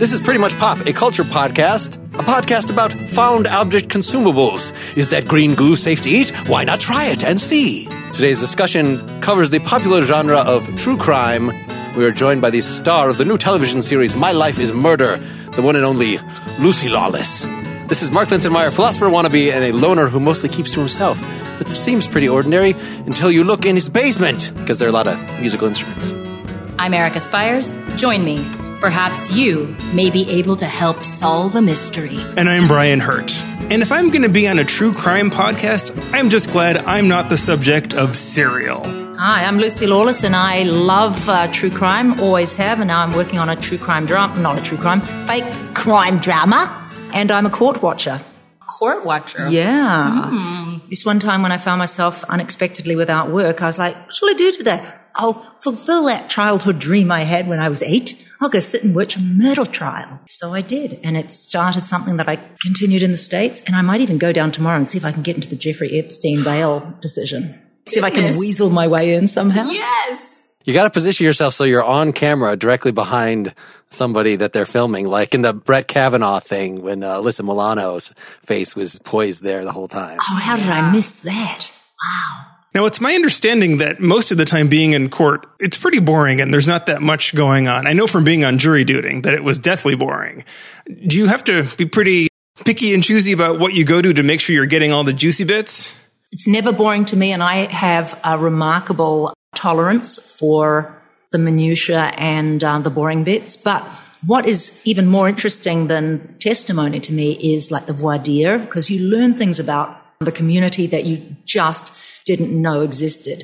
[0.00, 4.72] This is Pretty Much Pop, a culture podcast, a podcast about found object consumables.
[4.96, 6.30] Is that green goo safe to eat?
[6.48, 7.84] Why not try it and see?
[8.14, 11.48] Today's discussion covers the popular genre of true crime.
[11.94, 15.18] We are joined by the star of the new television series My Life is Murder,
[15.54, 16.18] the one and only
[16.60, 17.42] Lucy Lawless.
[17.88, 21.20] This is Mark Linsenmayer, philosopher wannabe and a loner who mostly keeps to himself,
[21.58, 25.08] but seems pretty ordinary until you look in his basement, because there are a lot
[25.08, 26.10] of musical instruments.
[26.78, 27.74] I'm Erica Spyres.
[27.98, 28.59] Join me.
[28.80, 32.18] Perhaps you may be able to help solve a mystery.
[32.38, 33.36] And I'm Brian Hirt.
[33.70, 37.06] And if I'm going to be on a true crime podcast, I'm just glad I'm
[37.06, 38.82] not the subject of Serial.
[39.18, 43.12] Hi, I'm Lucy Lawless, and I love uh, true crime, always have, and now I'm
[43.12, 47.44] working on a true crime drama, not a true crime, fake crime drama, and I'm
[47.44, 48.18] a court watcher.
[48.66, 49.50] Court watcher.
[49.50, 50.78] Yeah.
[50.88, 54.30] This one time when I found myself unexpectedly without work, I was like, what shall
[54.30, 54.90] I do today?
[55.14, 58.26] I'll fulfill that childhood dream I had when I was eight.
[58.40, 60.20] I'll go sit and watch a murder trial.
[60.28, 60.98] So I did.
[61.04, 63.62] And it started something that I continued in the States.
[63.66, 65.56] And I might even go down tomorrow and see if I can get into the
[65.56, 67.60] Jeffrey Epstein bail decision.
[67.86, 69.70] See if I can weasel my way in somehow.
[69.70, 70.40] Yes.
[70.64, 73.54] You got to position yourself so you're on camera directly behind
[73.90, 78.76] somebody that they're filming, like in the Brett Kavanaugh thing when uh, Alyssa Milano's face
[78.76, 80.18] was poised there the whole time.
[80.20, 81.72] Oh, how did I miss that?
[82.04, 82.46] Wow.
[82.72, 86.40] Now, it's my understanding that most of the time being in court, it's pretty boring
[86.40, 87.86] and there's not that much going on.
[87.86, 90.44] I know from being on jury duty that it was deathly boring.
[90.86, 92.28] Do you have to be pretty
[92.64, 95.12] picky and choosy about what you go to to make sure you're getting all the
[95.12, 95.94] juicy bits?
[96.30, 100.96] It's never boring to me, and I have a remarkable tolerance for
[101.32, 103.56] the minutiae and uh, the boring bits.
[103.56, 103.82] But
[104.24, 108.90] what is even more interesting than testimony to me is like the voir dire, because
[108.90, 111.92] you learn things about the community that you just
[112.30, 113.38] didn't know existed.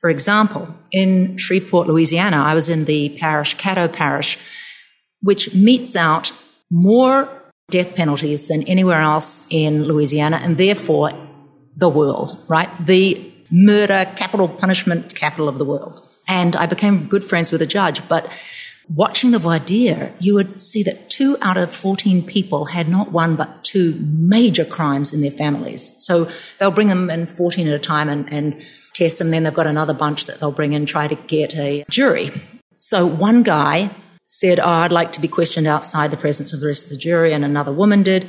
[0.00, 4.38] For example, in Shreveport, Louisiana, I was in the parish, Caddo Parish,
[5.20, 6.32] which meets out
[6.70, 7.14] more
[7.70, 11.12] death penalties than anywhere else in Louisiana and therefore
[11.76, 12.70] the world, right?
[12.92, 15.96] The murder capital punishment capital of the world.
[16.26, 18.26] And I became good friends with a judge, but
[18.88, 23.12] watching the voir dire, you would see that two out of 14 people had not
[23.12, 25.90] one but two major crimes in their families.
[25.98, 29.30] So they'll bring them in 14 at a time and, and test them.
[29.30, 32.30] Then they've got another bunch that they'll bring in, try to get a jury.
[32.76, 33.90] So one guy
[34.26, 36.96] said, Oh, I'd like to be questioned outside the presence of the rest of the
[36.96, 37.32] jury.
[37.32, 38.26] And another woman did.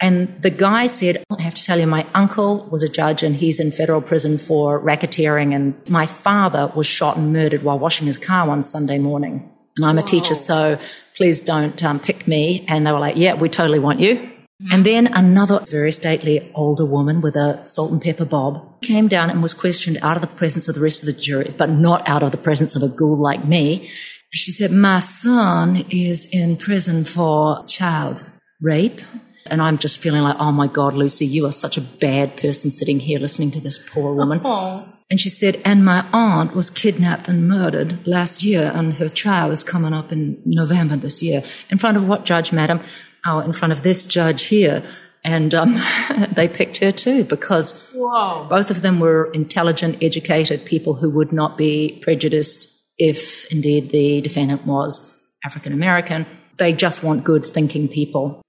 [0.00, 3.34] And the guy said, I have to tell you, my uncle was a judge and
[3.34, 5.54] he's in federal prison for racketeering.
[5.54, 9.50] And my father was shot and murdered while washing his car one Sunday morning.
[9.78, 10.78] And I'm a teacher, so
[11.16, 12.66] please don't um, pick me.
[12.68, 14.30] And they were like, yeah, we totally want you.
[14.72, 19.30] And then another very stately older woman with a salt and pepper bob came down
[19.30, 22.08] and was questioned out of the presence of the rest of the jury, but not
[22.08, 23.88] out of the presence of a ghoul like me.
[24.30, 28.28] She said, my son is in prison for child
[28.60, 29.00] rape.
[29.46, 32.70] And I'm just feeling like, oh my God, Lucy, you are such a bad person
[32.70, 34.40] sitting here listening to this poor woman.
[35.10, 39.50] And she said, and my aunt was kidnapped and murdered last year, and her trial
[39.50, 41.42] is coming up in November this year.
[41.70, 42.80] In front of what judge, madam?
[43.24, 44.82] Oh, in front of this judge here.
[45.24, 45.76] And um,
[46.32, 51.56] they picked her too because both of them were intelligent, educated people who would not
[51.56, 52.68] be prejudiced
[52.98, 56.26] if indeed the defendant was African American.
[56.58, 58.42] They just want good thinking people.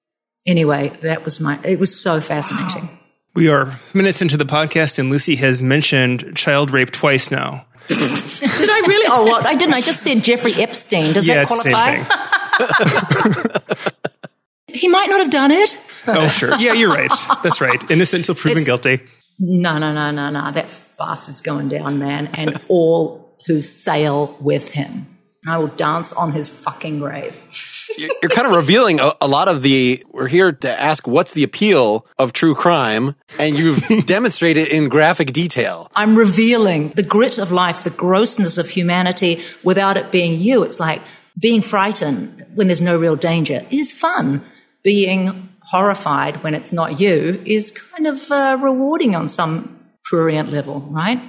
[0.45, 2.98] Anyway, that was my, it was so fascinating.
[3.39, 7.65] We are minutes into the podcast and Lucy has mentioned child rape twice now.
[7.87, 9.07] Did I really?
[9.09, 9.45] Oh, what?
[9.45, 9.75] I didn't.
[9.75, 11.13] I just said Jeffrey Epstein.
[11.13, 13.79] Does yeah, that it's the same qualify?
[14.67, 15.75] He might not have done it.
[16.05, 16.55] Oh, sure.
[16.57, 17.11] Yeah, you're right.
[17.41, 17.81] That's right.
[17.89, 19.03] Innocent until proven It's- guilty.
[19.39, 20.51] No, no, no, no, no.
[20.51, 20.67] That
[20.97, 22.27] bastard's going down, man.
[22.33, 25.17] And all who sail with him.
[25.47, 27.39] I will dance on his fucking grave.
[27.99, 30.03] You're you're kind of revealing a, a lot of the.
[30.11, 35.33] We're here to ask what's the appeal of true crime, and you've demonstrated in graphic
[35.33, 35.91] detail.
[35.95, 40.63] I'm revealing the grit of life, the grossness of humanity without it being you.
[40.63, 41.01] It's like
[41.37, 44.43] being frightened when there's no real danger is fun.
[44.81, 50.79] Being horrified when it's not you is kind of uh, rewarding on some prurient level,
[50.89, 51.21] right?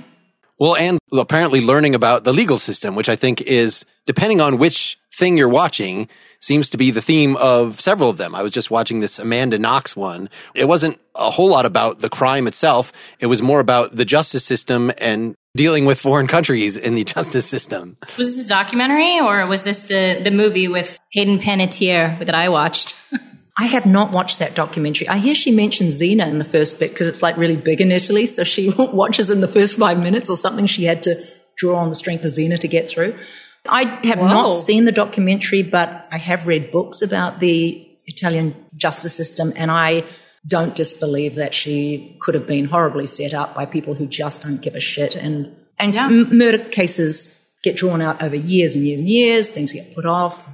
[0.59, 4.99] Well, and apparently learning about the legal system, which I think is, depending on which
[5.13, 6.09] thing you're watching,
[6.41, 8.35] seems to be the theme of several of them.
[8.35, 10.29] I was just watching this Amanda Knox one.
[10.55, 12.93] It wasn't a whole lot about the crime itself.
[13.19, 17.47] It was more about the justice system and dealing with foreign countries in the justice
[17.47, 17.97] system.
[18.17, 22.49] Was this a documentary or was this the, the movie with Hayden Panettiere that I
[22.49, 22.95] watched?
[23.59, 25.07] I have not watched that documentary.
[25.09, 27.93] I hear she mentions Xena in the first bit because it's like really big in
[27.93, 28.25] Italy.
[28.25, 30.65] So she watches in the first five minutes or something.
[30.67, 31.23] She had to
[31.59, 33.19] draw on the strength of Xena to get through.
[33.69, 34.29] I have Whoa.
[34.29, 39.71] not seen the documentary, but I have read books about the Italian justice system, and
[39.71, 40.05] I
[40.47, 44.61] don't disbelieve that she could have been horribly set up by people who just don't
[44.63, 45.15] give a shit.
[45.15, 46.07] And and Yeah.
[46.07, 49.49] m- murder cases get drawn out over years and years and years.
[49.51, 50.45] Things get put off.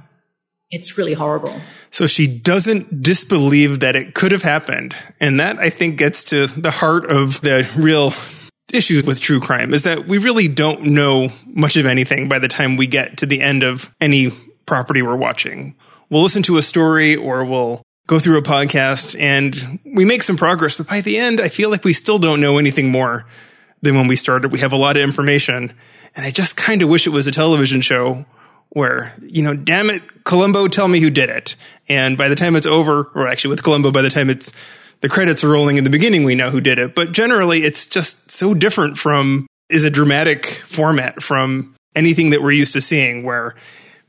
[0.69, 1.53] It's really horrible.
[1.91, 4.93] So she doesn't disbelieve that it could have happened.
[5.21, 8.11] And that I think gets to the heart of the real
[8.71, 12.47] issues with true crime is that we really don't know much of anything by the
[12.47, 14.31] time we get to the end of any
[14.65, 15.75] property we're watching.
[16.09, 20.37] We'll listen to a story or we'll go through a podcast and we make some
[20.37, 23.25] progress, but by the end, I feel like we still don't know anything more
[23.81, 24.51] than when we started.
[24.51, 25.73] We have a lot of information
[26.15, 28.25] and I just kind of wish it was a television show
[28.69, 31.55] where, you know, damn it, Columbo, tell me who did it.
[31.87, 34.51] And by the time it's over, or actually with Columbo, by the time it's
[35.01, 36.95] the credits are rolling in the beginning, we know who did it.
[36.95, 42.51] But generally, it's just so different from is a dramatic format from anything that we're
[42.51, 43.55] used to seeing, where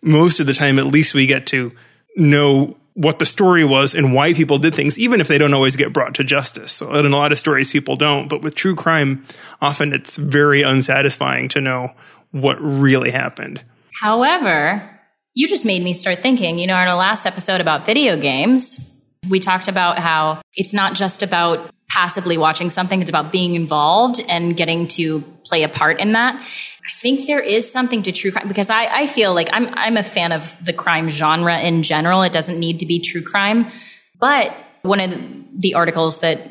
[0.02, 1.72] most of the time, at least we get to
[2.16, 5.76] know what the story was and why people did things, even if they don't always
[5.76, 6.72] get brought to justice.
[6.72, 8.28] So in a lot of stories, people don't.
[8.28, 9.24] But with true crime,
[9.60, 11.92] often it's very unsatisfying to know
[12.32, 13.62] what really happened.
[14.00, 14.98] However,
[15.34, 18.97] you just made me start thinking, you know, in our last episode about video games,
[19.28, 24.20] we talked about how it's not just about passively watching something, it's about being involved
[24.28, 26.34] and getting to play a part in that.
[26.34, 29.96] I think there is something to true crime because I, I feel like I'm I'm
[29.96, 32.22] a fan of the crime genre in general.
[32.22, 33.70] It doesn't need to be true crime.
[34.18, 35.10] But one of
[35.60, 36.48] the, articles that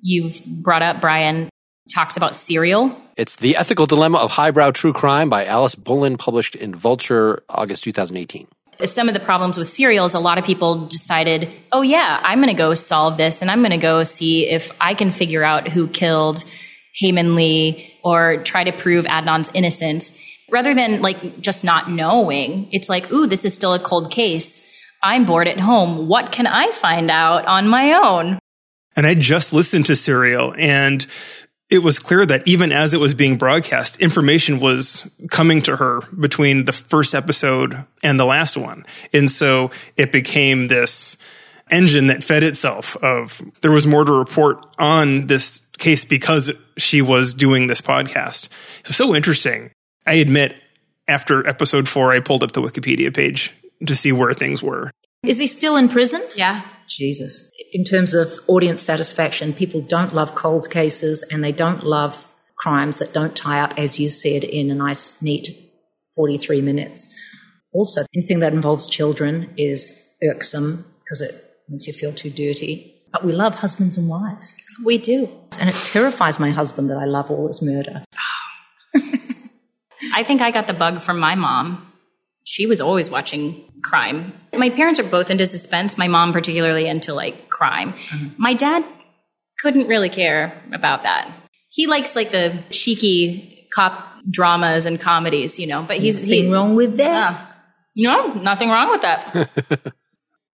[0.00, 1.48] you've brought up, Brian,
[1.92, 6.54] talks about serial It's The Ethical Dilemma of Highbrow True Crime by Alice Bolin, published
[6.54, 8.46] in Vulture, August 2018.
[8.88, 12.54] Some of the problems with serials, a lot of people decided, oh yeah, I'm going
[12.54, 15.68] to go solve this and I'm going to go see if I can figure out
[15.68, 16.44] who killed
[16.94, 20.18] Hae Min Lee or try to prove Adnan's innocence.
[20.50, 24.66] Rather than like just not knowing, it's like, ooh, this is still a cold case.
[25.02, 26.08] I'm bored at home.
[26.08, 28.38] What can I find out on my own?
[28.96, 31.06] And I just listened to Serial and
[31.70, 36.00] it was clear that even as it was being broadcast, information was coming to her
[36.18, 38.84] between the first episode and the last one.
[39.12, 41.16] And so it became this
[41.70, 47.00] engine that fed itself of there was more to report on this case because she
[47.00, 48.46] was doing this podcast.
[48.80, 49.70] It was so interesting.
[50.04, 50.56] I admit
[51.06, 53.54] after episode four, I pulled up the Wikipedia page
[53.86, 54.90] to see where things were.
[55.22, 56.22] Is he still in prison?
[56.34, 56.62] Yeah.
[56.90, 57.50] Jesus.
[57.72, 62.26] In terms of audience satisfaction, people don't love cold cases and they don't love
[62.56, 65.48] crimes that don't tie up, as you said, in a nice, neat
[66.14, 67.14] 43 minutes.
[67.72, 72.96] Also, anything that involves children is irksome because it makes you feel too dirty.
[73.12, 74.54] But we love husbands and wives.
[74.84, 75.28] We do.
[75.58, 78.04] And it terrifies my husband that I love all this murder.
[80.14, 81.89] I think I got the bug from my mom.
[82.44, 84.32] She was always watching crime.
[84.52, 87.92] My parents are both into suspense, my mom particularly into like crime.
[87.92, 88.28] Mm-hmm.
[88.36, 88.84] My dad
[89.60, 91.30] couldn't really care about that.
[91.68, 96.50] He likes like the cheeky cop dramas and comedies, you know, but he's he, Nothing
[96.50, 97.46] wrong with that.
[97.94, 98.12] Yeah.
[98.12, 99.94] No, nothing wrong with that.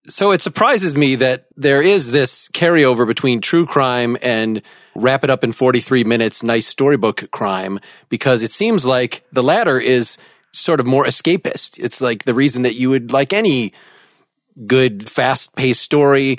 [0.08, 4.62] So it surprises me that there is this carryover between true crime and
[4.94, 9.80] wrap it up in 43 minutes, nice storybook crime, because it seems like the latter
[9.80, 10.16] is
[10.56, 11.78] sort of more escapist.
[11.78, 13.72] It's like the reason that you would like any
[14.66, 16.38] good, fast paced story.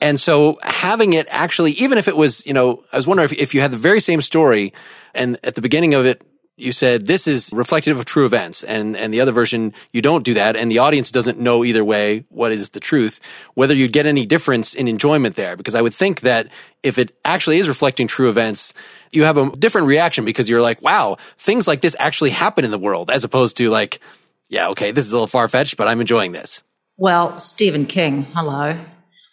[0.00, 3.32] And so having it actually, even if it was, you know, I was wondering if,
[3.32, 4.72] if you had the very same story
[5.14, 6.22] and at the beginning of it,
[6.56, 10.24] you said this is reflective of true events and, and the other version, you don't
[10.24, 10.56] do that.
[10.56, 13.20] And the audience doesn't know either way what is the truth,
[13.54, 15.56] whether you'd get any difference in enjoyment there.
[15.56, 16.48] Because I would think that
[16.82, 18.74] if it actually is reflecting true events,
[19.12, 22.70] you have a different reaction because you're like, wow, things like this actually happen in
[22.70, 24.00] the world as opposed to like,
[24.48, 26.62] yeah, okay, this is a little far fetched, but I'm enjoying this.
[26.96, 28.78] Well, Stephen King, hello.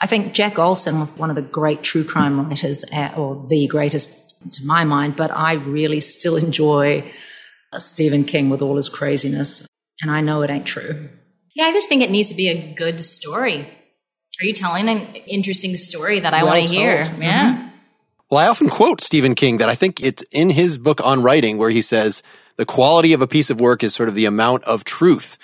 [0.01, 3.67] I think Jack Olsen was one of the great true crime writers, uh, or the
[3.67, 4.11] greatest
[4.53, 7.11] to my mind, but I really still enjoy
[7.73, 9.67] uh, Stephen King with all his craziness.
[10.01, 11.09] And I know it ain't true.
[11.53, 13.67] yeah, I just think it needs to be a good story.
[14.41, 17.03] Are you telling an interesting story that I Well want to hear?
[17.03, 17.19] told.
[17.21, 17.68] Yeah.
[18.29, 21.57] Well, I often quote Stephen King that I think it's in his book on writing
[21.57, 22.21] where he says
[22.57, 25.39] the quality of a piece of work is sort of the amount of truth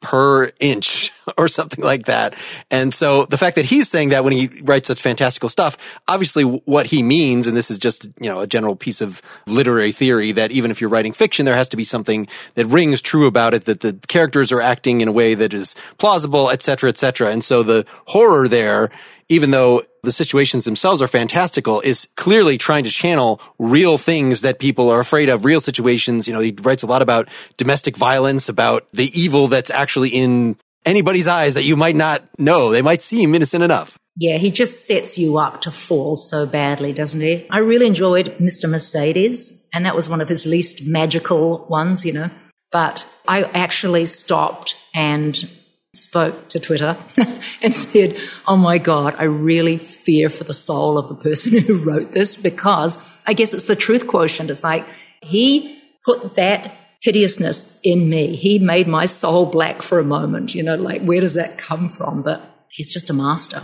[0.00, 2.34] per inch or something like that.
[2.70, 6.42] And so the fact that he's saying that when he writes such fantastical stuff, obviously
[6.44, 10.32] what he means, and this is just, you know, a general piece of literary theory
[10.32, 13.52] that even if you're writing fiction, there has to be something that rings true about
[13.52, 16.96] it, that the characters are acting in a way that is plausible, et cetera, et
[16.96, 17.30] cetera.
[17.30, 18.90] And so the horror there
[19.30, 24.58] even though the situations themselves are fantastical, is clearly trying to channel real things that
[24.58, 26.26] people are afraid of, real situations.
[26.26, 30.56] You know, he writes a lot about domestic violence, about the evil that's actually in
[30.84, 32.70] anybody's eyes that you might not know.
[32.70, 33.98] They might seem innocent enough.
[34.16, 37.46] Yeah, he just sets you up to fall so badly, doesn't he?
[37.50, 38.68] I really enjoyed Mr.
[38.68, 42.30] Mercedes, and that was one of his least magical ones, you know.
[42.72, 45.48] But I actually stopped and
[45.94, 46.96] spoke to Twitter
[47.62, 48.16] and said,
[48.46, 52.36] Oh my God, I really fear for the soul of the person who wrote this
[52.36, 54.50] because I guess it's the truth quotient.
[54.50, 54.86] It's like
[55.22, 58.36] he put that hideousness in me.
[58.36, 60.54] He made my soul black for a moment.
[60.54, 62.22] You know, like where does that come from?
[62.22, 63.62] But he's just a master.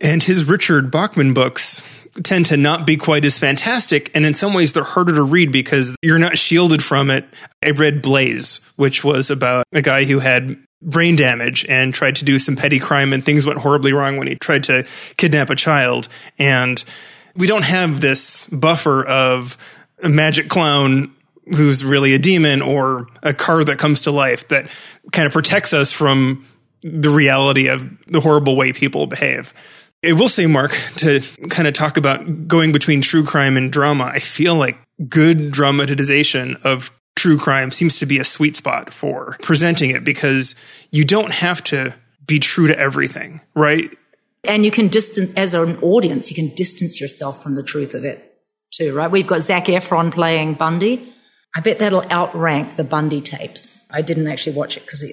[0.00, 1.82] And his Richard Bachman books
[2.22, 4.10] tend to not be quite as fantastic.
[4.14, 7.26] And in some ways, they're harder to read because you're not shielded from it.
[7.62, 12.24] I read Blaze, which was about a guy who had brain damage and tried to
[12.24, 15.56] do some petty crime and things went horribly wrong when he tried to kidnap a
[15.56, 16.08] child.
[16.38, 16.82] And
[17.36, 19.58] we don't have this buffer of
[20.02, 21.14] a magic clown
[21.46, 24.68] who's really a demon or a car that comes to life that
[25.12, 26.46] kind of protects us from
[26.82, 29.52] the reality of the horrible way people behave.
[30.04, 31.20] I will say, Mark, to
[31.50, 36.56] kind of talk about going between true crime and drama, I feel like good dramatization
[36.64, 40.54] of true crime seems to be a sweet spot for presenting it because
[40.90, 41.94] you don't have to
[42.26, 43.90] be true to everything, right?
[44.44, 48.06] And you can distance, as an audience, you can distance yourself from the truth of
[48.06, 48.38] it
[48.72, 49.10] too, right?
[49.10, 51.12] We've got Zac Efron playing Bundy.
[51.54, 53.84] I bet that'll outrank the Bundy tapes.
[53.90, 55.04] I didn't actually watch it because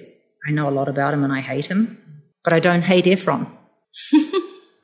[0.48, 1.98] I know a lot about him and I hate him,
[2.42, 3.52] but I don't hate Efron.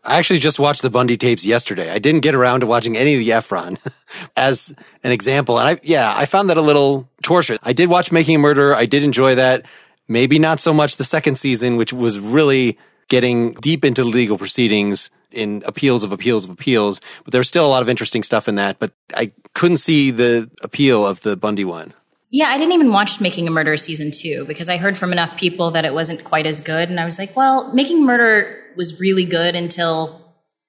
[0.03, 1.89] I actually just watched the Bundy tapes yesterday.
[1.89, 3.77] I didn't get around to watching any of the Efron
[4.37, 5.59] as an example.
[5.59, 7.57] And I, yeah, I found that a little torture.
[7.63, 8.75] I did watch Making a Murderer.
[8.75, 9.65] I did enjoy that.
[10.07, 15.09] Maybe not so much the second season, which was really getting deep into legal proceedings
[15.31, 16.99] in appeals of appeals of appeals.
[17.23, 18.79] But there's still a lot of interesting stuff in that.
[18.79, 21.93] But I couldn't see the appeal of the Bundy one.
[22.29, 25.37] Yeah, I didn't even watch Making a Murderer season two because I heard from enough
[25.37, 26.89] people that it wasn't quite as good.
[26.89, 30.21] And I was like, well, Making Murder was really good until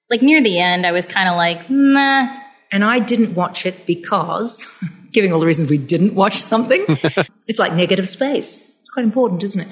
[0.09, 0.85] like near the end.
[0.85, 2.27] I was kind of like, nah.
[2.71, 4.65] And I didn't watch it because,
[5.11, 8.57] giving all the reasons we didn't watch something, it's like negative space.
[8.79, 9.67] It's quite important, isn't it?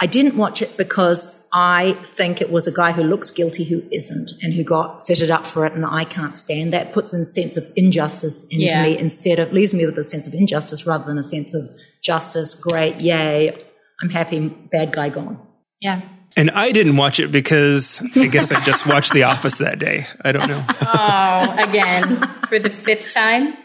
[0.00, 3.82] I didn't watch it because I think it was a guy who looks guilty who
[3.90, 5.72] isn't and who got fitted up for it.
[5.72, 6.92] And I can't stand that.
[6.92, 8.82] Puts a sense of injustice into yeah.
[8.82, 11.68] me instead of, leaves me with a sense of injustice rather than a sense of
[12.02, 12.54] justice.
[12.54, 13.00] Great.
[13.00, 13.58] Yay.
[14.00, 14.48] I'm happy.
[14.48, 15.44] Bad guy gone.
[15.80, 16.02] Yeah.
[16.36, 20.06] And I didn't watch it because I guess I just watched The Office that day.
[20.22, 20.64] I don't know.
[20.82, 22.16] Oh, again,
[22.48, 23.56] for the fifth time?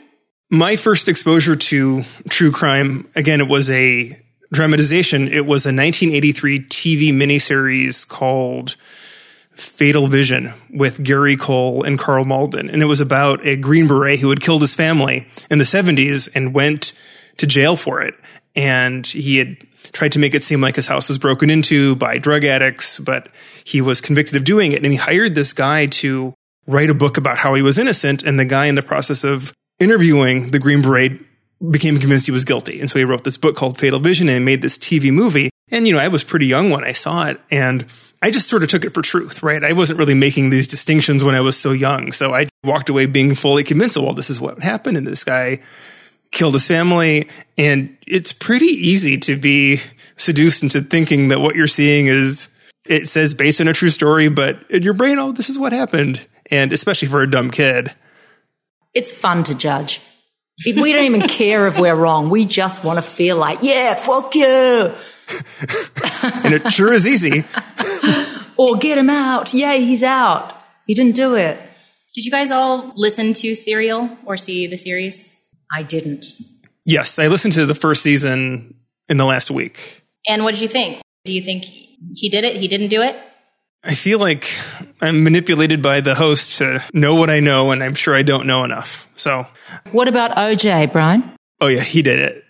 [0.49, 4.21] My first exposure to true crime, again, it was a
[4.53, 5.27] dramatization.
[5.27, 8.75] It was a 1983 TV miniseries called
[9.53, 12.69] Fatal Vision with Gary Cole and Karl Malden.
[12.69, 16.29] And it was about a Green Beret who had killed his family in the 70s
[16.35, 16.93] and went
[17.37, 18.13] to jail for it.
[18.55, 19.57] And he had
[19.91, 23.27] tried to make it seem like his house was broken into by drug addicts, but
[23.63, 24.83] he was convicted of doing it.
[24.83, 26.33] And he hired this guy to
[26.67, 28.23] write a book about how he was innocent.
[28.23, 31.19] And the guy in the process of interviewing the Green Beret
[31.69, 32.79] became convinced he was guilty.
[32.79, 35.49] And so he wrote this book called Fatal Vision and made this TV movie.
[35.71, 37.85] And, you know, I was pretty young when I saw it and
[38.21, 39.63] I just sort of took it for truth, right?
[39.63, 42.11] I wasn't really making these distinctions when I was so young.
[42.11, 44.97] So I walked away being fully convinced, of well, this is what happened.
[44.97, 45.59] And this guy
[46.35, 47.27] killed his family.
[47.57, 49.81] And it's pretty easy to be
[50.17, 52.49] seduced into thinking that what you're seeing is,
[52.85, 55.73] it says based on a true story, but in your brain, oh, this is what
[55.73, 56.27] happened.
[56.51, 57.95] And especially for a dumb kid.
[58.93, 59.99] It's fun to judge.
[60.59, 62.29] If we don't even care if we're wrong.
[62.29, 64.45] We just want to feel like, yeah, fuck you.
[66.43, 67.43] and it sure is easy.
[68.57, 69.53] or get him out.
[69.53, 70.55] Yay, he's out.
[70.85, 71.59] He didn't do it.
[72.13, 75.34] Did you guys all listen to Serial or see the series?
[75.75, 76.25] I didn't.
[76.85, 78.75] Yes, I listened to the first season
[79.09, 80.03] in the last week.
[80.25, 81.01] And what did you think?
[81.25, 82.55] Do you think he did it?
[82.55, 83.17] He didn't do it?
[83.83, 84.49] I feel like
[85.01, 88.47] I'm manipulated by the host to know what I know, and I'm sure I don't
[88.47, 89.07] know enough.
[89.15, 89.47] So,
[89.91, 91.35] what about OJ, Brian?
[91.59, 92.43] Oh yeah, he did it.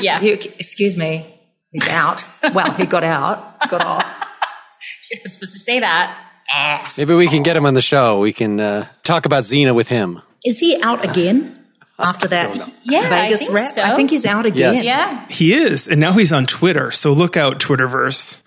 [0.00, 0.20] yeah.
[0.20, 1.26] He, excuse me.
[1.72, 2.24] He's out.
[2.54, 3.68] well, he got out.
[3.68, 4.04] Got off.
[5.10, 6.16] You're supposed to say that.
[6.54, 6.98] Ass.
[6.98, 8.20] Maybe we can get him on the show.
[8.20, 10.22] We can uh, talk about Xena with him.
[10.44, 11.59] Is he out again?
[12.00, 13.72] After that yeah, Vegas I rap.
[13.72, 13.82] So.
[13.82, 14.74] I think he's out again.
[14.74, 14.84] Yes.
[14.84, 15.26] Yeah.
[15.28, 15.88] He is.
[15.88, 16.90] And now he's on Twitter.
[16.90, 18.40] So look out, Twitterverse.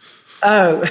[0.44, 0.84] Oh,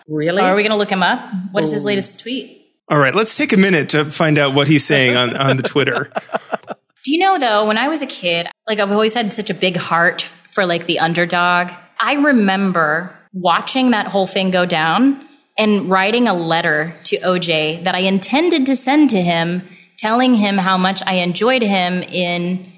[0.08, 0.42] really?
[0.42, 1.30] Oh, are we going to look him up?
[1.50, 2.60] What is his latest tweet?
[2.88, 5.62] All right, let's take a minute to find out what he's saying on, on the
[5.62, 6.12] Twitter.
[7.04, 9.54] Do you know though, when I was a kid, like I've always had such a
[9.54, 11.70] big heart for like the underdog.
[11.98, 17.94] I remember watching that whole thing go down and writing a letter to OJ that
[17.94, 19.68] I intended to send to him,
[20.00, 22.72] telling him how much I enjoyed him in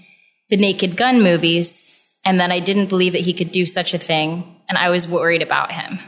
[0.49, 3.99] the Naked Gun movies and that I didn't believe that he could do such a
[3.99, 4.61] thing.
[4.69, 5.99] And I was worried about him.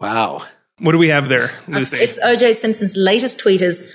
[0.00, 0.44] Wow.
[0.78, 1.98] What do we have there, uh, Lucy?
[1.98, 3.88] It's OJ Simpson's latest tweet is,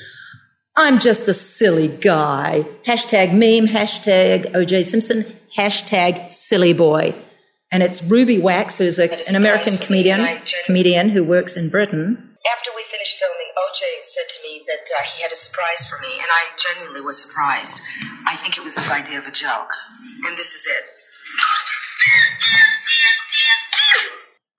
[0.75, 2.65] I'm just a silly guy.
[2.85, 5.25] Hashtag meme, hashtag OJ Simpson,
[5.55, 7.13] hashtag silly boy.
[7.71, 10.25] And it's Ruby Wax, who's a, an American comedian,
[10.65, 12.28] comedian who works in Britain.
[12.47, 15.99] After we finished filming, OJ said to me that uh, he had a surprise for
[15.99, 17.81] me, and I genuinely was surprised.
[18.27, 19.71] I think it was his idea of a joke.
[20.25, 20.83] And this is it.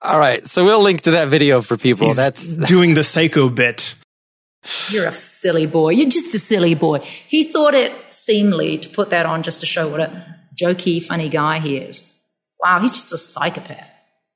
[0.03, 0.45] All right.
[0.47, 2.07] So we'll link to that video for people.
[2.07, 3.95] He's That's doing the psycho bit.
[4.89, 5.89] You're a silly boy.
[5.91, 6.99] You're just a silly boy.
[6.99, 11.29] He thought it seemly to put that on just to show what a jokey, funny
[11.29, 12.07] guy he is.
[12.59, 13.87] Wow, he's just a psychopath.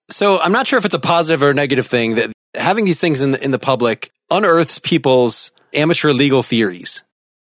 [0.09, 2.99] So I'm not sure if it's a positive or a negative thing that having these
[2.99, 7.03] things in the, in the public unearths people's amateur legal theories.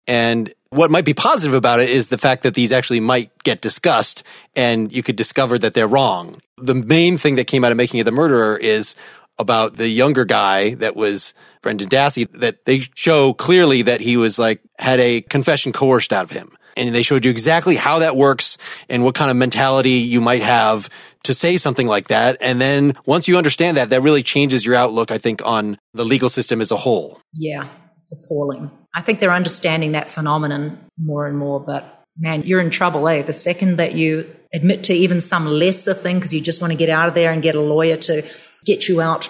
[0.05, 3.61] And what might be positive about it is the fact that these actually might get
[3.61, 4.23] discussed
[4.55, 6.41] and you could discover that they're wrong.
[6.57, 8.95] The main thing that came out of making it the murderer is
[9.39, 14.39] about the younger guy that was Brendan Dassey that they show clearly that he was
[14.39, 16.51] like had a confession coerced out of him.
[16.75, 20.43] And they showed you exactly how that works and what kind of mentality you might
[20.43, 20.89] have
[21.27, 22.37] to say something like that.
[22.41, 26.03] And then once you understand that, that really changes your outlook, I think, on the
[26.03, 27.21] legal system as a whole.
[27.33, 27.67] Yeah,
[27.99, 28.71] it's appalling.
[28.95, 33.21] I think they're understanding that phenomenon more and more, but man, you're in trouble, eh?
[33.21, 36.77] The second that you admit to even some lesser thing because you just want to
[36.77, 38.25] get out of there and get a lawyer to
[38.65, 39.29] get you out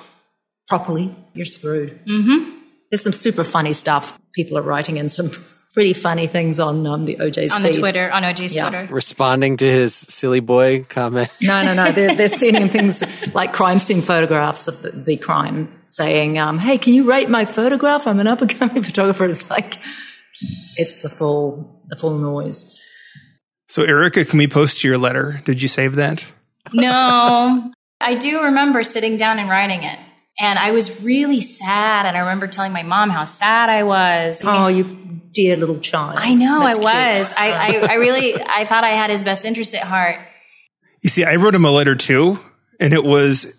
[0.67, 1.99] properly, you're screwed.
[2.05, 2.57] Mm-hmm.
[2.89, 4.17] There's some super funny stuff.
[4.33, 5.31] People are writing in some
[5.73, 7.75] pretty funny things on um, the OJ's On feed.
[7.75, 8.69] the Twitter, on OJ's Yeah.
[8.69, 8.93] Twitter.
[8.93, 11.29] Responding to his silly boy comment.
[11.41, 11.91] No, no, no.
[11.91, 13.03] They're, they're sending things
[13.35, 17.45] like crime scene photographs of the, the crime, saying, um, "Hey, can you rate my
[17.45, 18.07] photograph?
[18.07, 19.77] I'm an up and coming photographer." It's like
[20.77, 22.79] it's the full the full noise.
[23.69, 25.41] So, Erica, can we post your letter?
[25.45, 26.25] Did you save that?
[26.73, 29.99] No, I do remember sitting down and writing it.
[30.39, 32.05] And I was really sad.
[32.05, 34.41] And I remember telling my mom how sad I was.
[34.43, 34.83] Oh, you
[35.37, 36.17] dear little child!
[36.17, 37.33] I know That's I was.
[37.37, 40.19] I, I, I really, I thought I had his best interest at heart.
[41.03, 42.39] You see, I wrote him a letter too,
[42.79, 43.55] and it was,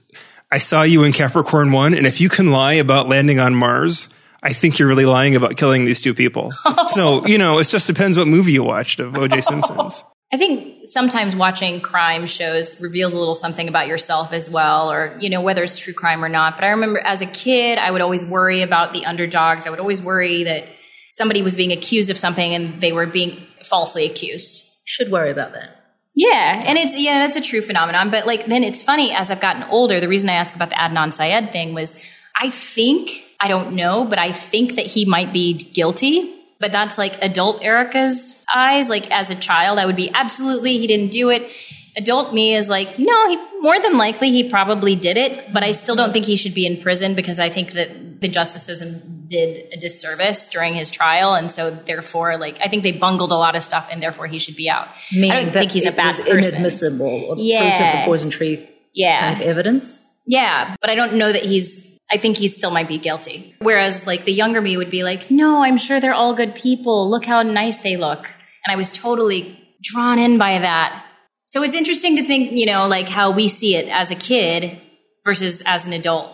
[0.51, 4.09] I saw you in Capricorn 1, and if you can lie about landing on Mars,
[4.43, 6.51] I think you're really lying about killing these two people.
[6.89, 9.41] so, you know, it just depends what movie you watched of O.J.
[9.43, 10.03] Simpson's.
[10.33, 15.17] I think sometimes watching crime shows reveals a little something about yourself as well, or,
[15.21, 16.57] you know, whether it's true crime or not.
[16.57, 19.67] But I remember as a kid, I would always worry about the underdogs.
[19.67, 20.67] I would always worry that
[21.13, 24.65] somebody was being accused of something and they were being falsely accused.
[24.85, 25.79] Should worry about that.
[26.15, 28.11] Yeah, and it's yeah, that's a true phenomenon.
[28.11, 30.01] But like then it's funny as I've gotten older.
[30.01, 32.03] The reason I asked about the Adnan Syed thing was
[32.37, 36.35] I think I don't know, but I think that he might be guilty.
[36.59, 38.89] But that's like adult Erica's eyes.
[38.89, 41.53] Like as a child, I would be absolutely he didn't do it.
[41.97, 45.53] Adult me is like no, he more than likely he probably did it.
[45.53, 48.29] But I still don't think he should be in prison because I think that the
[48.29, 52.93] justice system did a disservice during his trial, and so therefore, like I think they
[52.93, 54.89] bungled a lot of stuff, and therefore he should be out.
[55.13, 56.55] Meaning I don't think he's a bad was person.
[56.55, 57.61] inadmissible Yeah.
[57.61, 59.21] fruits of the poison tree Yeah.
[59.21, 60.01] kind of evidence.
[60.27, 61.87] Yeah, but I don't know that he's.
[62.11, 63.55] I think he still might be guilty.
[63.61, 67.11] Whereas, like the younger me would be like, "No, I'm sure they're all good people.
[67.11, 68.25] Look how nice they look,"
[68.65, 71.03] and I was totally drawn in by that.
[71.49, 74.79] So it's interesting to think, you know, like how we see it as a kid
[75.25, 76.31] versus as an adult.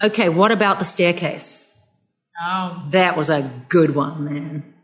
[0.00, 1.60] Okay, what about the staircase?
[2.40, 4.74] Oh, That was a good one, man.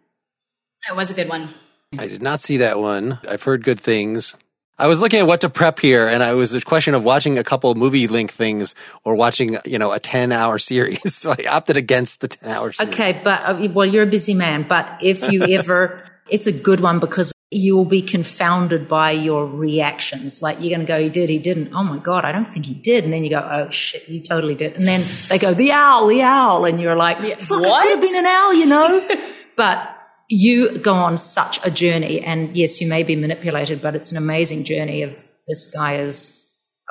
[0.89, 1.51] that was a good one.
[1.97, 3.21] I did not see that one.
[3.29, 4.35] I've heard good things.
[4.77, 7.39] I was looking at what to prep here, and I was a question of watching
[7.39, 11.15] a couple movie link things or watching, you know, a 10 hour series.
[11.15, 12.93] So I opted against the 10 hour series.
[12.93, 16.81] Okay, but uh, well, you're a busy man, but if you ever, it's a good
[16.81, 20.41] one because you will be confounded by your reactions.
[20.41, 21.73] Like you're going to go, he did, he didn't.
[21.75, 23.03] Oh my God, I don't think he did.
[23.03, 24.77] And then you go, oh shit, you totally did.
[24.77, 26.65] And then they go, the owl, the owl.
[26.65, 27.85] And you're like, fuck, what?
[27.85, 29.09] it could have been an owl, you know?
[29.57, 29.97] but
[30.29, 32.21] you go on such a journey.
[32.21, 35.17] And yes, you may be manipulated, but it's an amazing journey of
[35.49, 36.37] this guy is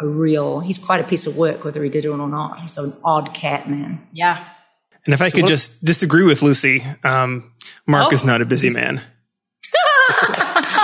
[0.01, 2.59] a real, he's quite a piece of work, whether he did it or not.
[2.59, 4.05] He's an odd cat, man.
[4.11, 4.43] Yeah.
[5.05, 7.53] And if I could what- just disagree with Lucy, um,
[7.87, 8.13] Mark Oh.
[8.13, 9.01] is not a busy man.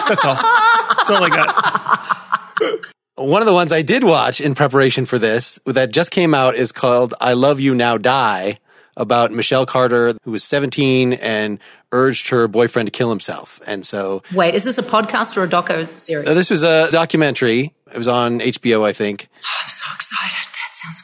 [0.08, 0.36] That's all.
[0.36, 2.86] That's all I got.
[3.15, 6.56] One of the ones I did watch in preparation for this that just came out
[6.56, 8.58] is called I Love You Now Die
[8.98, 11.60] about Michelle Carter, who was 17 and
[11.91, 13.60] urged her boyfriend to kill himself.
[13.65, 16.28] And so Wait, is this a podcast or a doco series?
[16.28, 17.74] uh, this was a documentary.
[17.94, 19.30] It was on HBO, I think.
[19.63, 20.48] I'm so excited.
[20.52, 21.02] That sounds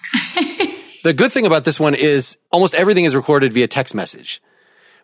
[0.57, 0.67] good.
[1.03, 4.39] The good thing about this one is almost everything is recorded via text message.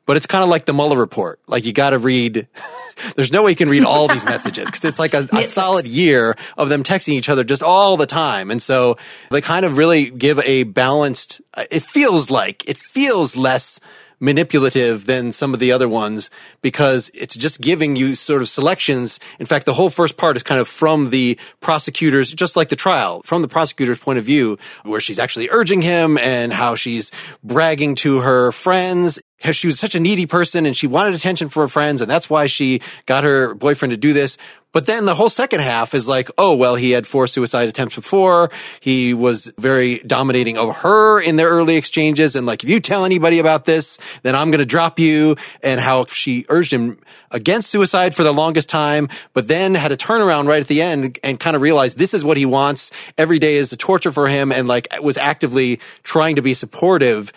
[0.08, 1.40] But it's kind of like the Mueller report.
[1.48, 2.48] Like you got to read.
[3.16, 5.86] there's no way you can read all these messages because it's like a, a solid
[5.86, 8.50] year of them texting each other just all the time.
[8.50, 8.98] And so
[9.30, 11.42] they kind of really give a balanced.
[11.70, 13.80] It feels like it feels less
[14.20, 16.30] manipulative than some of the other ones
[16.62, 19.20] because it's just giving you sort of selections.
[19.40, 22.76] In fact, the whole first part is kind of from the prosecutors, just like the
[22.76, 27.12] trial, from the prosecutor's point of view, where she's actually urging him and how she's
[27.44, 29.20] bragging to her friends
[29.52, 32.30] she was such a needy person and she wanted attention from her friends and that's
[32.30, 34.38] why she got her boyfriend to do this.
[34.74, 37.96] But then the whole second half is like, oh, well, he had four suicide attempts
[37.96, 38.52] before.
[38.80, 42.36] He was very dominating over her in their early exchanges.
[42.36, 45.80] And like, if you tell anybody about this, then I'm going to drop you and
[45.80, 47.00] how she urged him
[47.32, 51.18] against suicide for the longest time, but then had a turnaround right at the end
[51.24, 52.92] and kind of realized this is what he wants.
[53.18, 57.34] Every day is a torture for him and like was actively trying to be supportive.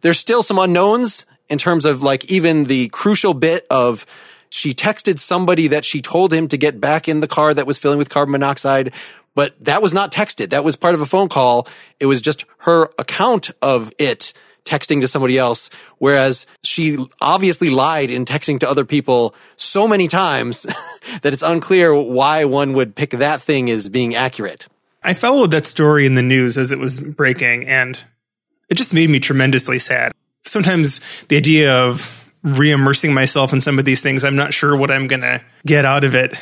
[0.00, 4.06] There's still some unknowns in terms of like even the crucial bit of
[4.50, 7.78] she texted somebody that she told him to get back in the car that was
[7.78, 8.92] filling with carbon monoxide.
[9.34, 10.50] But that was not texted.
[10.50, 11.68] That was part of a phone call.
[12.00, 14.32] It was just her account of it
[14.64, 15.70] texting to somebody else.
[15.98, 20.62] Whereas she obviously lied in texting to other people so many times
[21.22, 24.66] that it's unclear why one would pick that thing as being accurate.
[25.02, 27.98] I followed that story in the news as it was breaking and
[28.68, 30.12] it just made me tremendously sad
[30.44, 34.90] sometimes the idea of re-immersing myself in some of these things, I'm not sure what
[34.90, 36.38] I'm going to get out of it.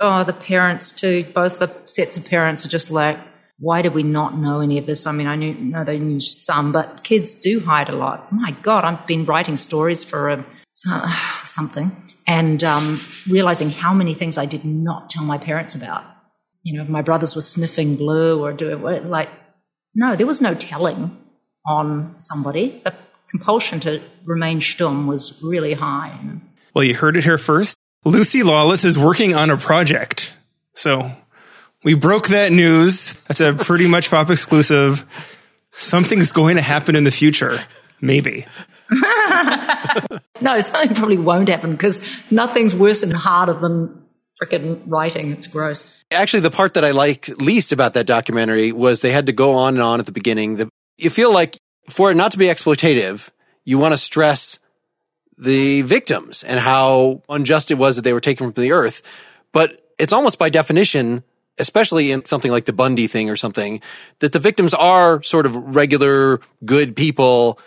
[0.00, 1.24] Oh, the parents too.
[1.34, 3.18] Both the sets of parents are just like,
[3.58, 5.06] why did we not know any of this?
[5.06, 8.32] I mean, I knew, know they knew some, but kids do hide a lot.
[8.32, 10.44] My God, I've been writing stories for a,
[11.44, 11.94] something
[12.26, 16.04] and um, realizing how many things I did not tell my parents about.
[16.62, 19.28] You know, my brothers were sniffing glue or doing like,
[19.94, 21.16] no, there was no telling
[21.66, 22.80] on somebody.
[22.84, 22.94] The
[23.30, 26.18] compulsion to remain stum was really high.
[26.74, 27.76] Well, you heard it here first.
[28.04, 30.32] Lucy Lawless is working on a project.
[30.74, 31.12] So
[31.84, 33.16] we broke that news.
[33.28, 35.06] That's a pretty much pop exclusive.
[35.72, 37.58] Something's going to happen in the future.
[38.00, 38.46] Maybe.
[40.40, 44.02] no, something probably won't happen because nothing's worse and harder than
[44.42, 45.30] freaking writing.
[45.32, 45.84] It's gross.
[46.10, 49.54] Actually, the part that I liked least about that documentary was they had to go
[49.54, 50.56] on and on at the beginning.
[50.56, 51.58] The, you feel like
[51.92, 53.30] for it not to be exploitative,
[53.64, 54.58] you want to stress
[55.38, 59.02] the victims and how unjust it was that they were taken from the earth.
[59.52, 61.24] But it's almost by definition,
[61.58, 63.80] especially in something like the Bundy thing or something,
[64.18, 67.58] that the victims are sort of regular good people.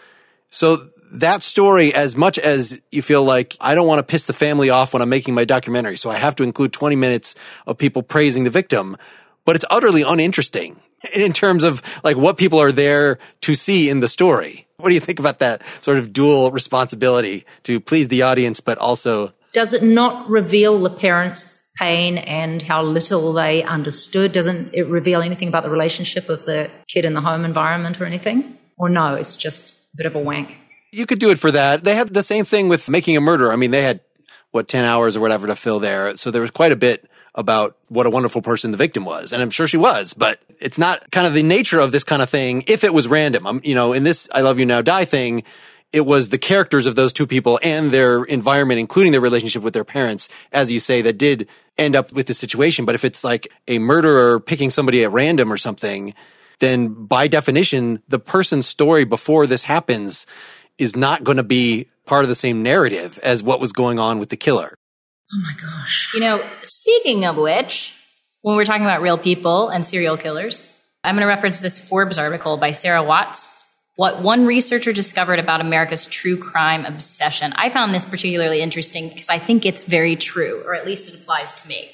[0.49, 4.33] So that story, as much as you feel like I don't want to piss the
[4.33, 7.77] family off when I'm making my documentary, so I have to include 20 minutes of
[7.77, 8.97] people praising the victim,
[9.45, 10.79] but it's utterly uninteresting
[11.13, 14.67] in terms of like what people are there to see in the story.
[14.77, 18.77] What do you think about that sort of dual responsibility to please the audience, but
[18.77, 19.33] also?
[19.53, 24.31] Does it not reveal the parents' pain and how little they understood?
[24.31, 28.05] Doesn't it reveal anything about the relationship of the kid in the home environment or
[28.05, 28.57] anything?
[28.77, 30.55] Or no, it's just a bit of a wank?
[30.91, 31.83] You could do it for that.
[31.83, 33.51] They had the same thing with making a murder.
[33.51, 34.01] I mean, they had
[34.51, 36.15] what, 10 hours or whatever to fill there.
[36.15, 39.33] So there was quite a bit about what a wonderful person the victim was.
[39.33, 42.21] And I'm sure she was, but it's not kind of the nature of this kind
[42.21, 42.63] of thing.
[42.67, 45.43] If it was random, I'm, you know, in this I love you now die thing,
[45.91, 49.73] it was the characters of those two people and their environment, including their relationship with
[49.73, 52.85] their parents, as you say, that did end up with the situation.
[52.85, 56.13] But if it's like a murderer picking somebody at random or something,
[56.59, 60.25] then by definition, the person's story before this happens
[60.77, 64.19] is not going to be part of the same narrative as what was going on
[64.19, 64.75] with the killer.
[65.33, 66.11] Oh my gosh.
[66.13, 67.95] You know, speaking of which,
[68.41, 70.69] when we're talking about real people and serial killers,
[71.03, 73.47] I'm going to reference this Forbes article by Sarah Watts.
[73.95, 77.53] What one researcher discovered about America's true crime obsession.
[77.55, 81.19] I found this particularly interesting because I think it's very true, or at least it
[81.19, 81.91] applies to me.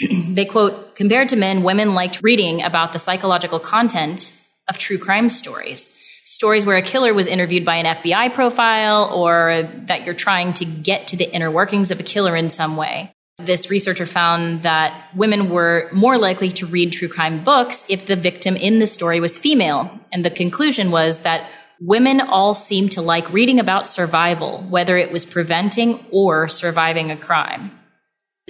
[0.34, 4.32] they quote, compared to men, women liked reading about the psychological content
[4.68, 9.62] of true crime stories stories where a killer was interviewed by an FBI profile or
[9.86, 13.12] that you're trying to get to the inner workings of a killer in some way.
[13.38, 18.16] This researcher found that women were more likely to read true crime books if the
[18.16, 20.00] victim in the story was female.
[20.12, 21.48] And the conclusion was that
[21.80, 27.16] women all seemed to like reading about survival, whether it was preventing or surviving a
[27.16, 27.78] crime.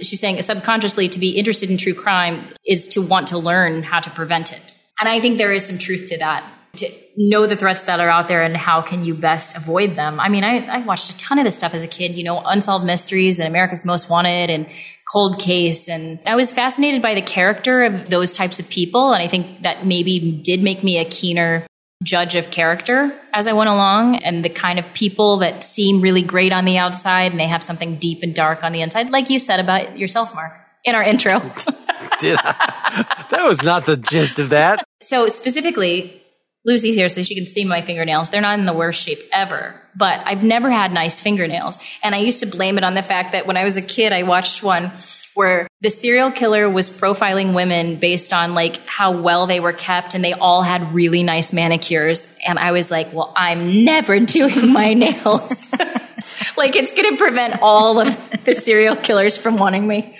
[0.01, 3.99] She's saying subconsciously to be interested in true crime is to want to learn how
[3.99, 4.61] to prevent it.
[4.99, 6.43] And I think there is some truth to that
[6.75, 10.19] to know the threats that are out there and how can you best avoid them.
[10.19, 12.41] I mean, I, I watched a ton of this stuff as a kid, you know,
[12.45, 14.67] Unsolved Mysteries and America's Most Wanted and
[15.11, 15.89] Cold Case.
[15.89, 19.13] And I was fascinated by the character of those types of people.
[19.13, 21.65] And I think that maybe did make me a keener
[22.03, 26.21] judge of character as I went along and the kind of people that seem really
[26.21, 29.29] great on the outside and they have something deep and dark on the inside, like
[29.29, 30.53] you said about yourself, Mark,
[30.85, 31.39] in our intro.
[32.19, 33.25] Did I?
[33.31, 34.83] that was not the gist of that.
[35.01, 36.21] so specifically,
[36.67, 38.29] Lucy's here so she can see my fingernails.
[38.29, 41.79] They're not in the worst shape ever, but I've never had nice fingernails.
[42.03, 44.11] And I used to blame it on the fact that when I was a kid,
[44.11, 44.91] I watched one
[45.33, 50.13] where the serial killer was profiling women based on like how well they were kept
[50.13, 52.27] and they all had really nice manicures.
[52.45, 55.71] And I was like, well, I'm never doing my nails.
[56.57, 60.17] like it's going to prevent all of the serial killers from wanting me.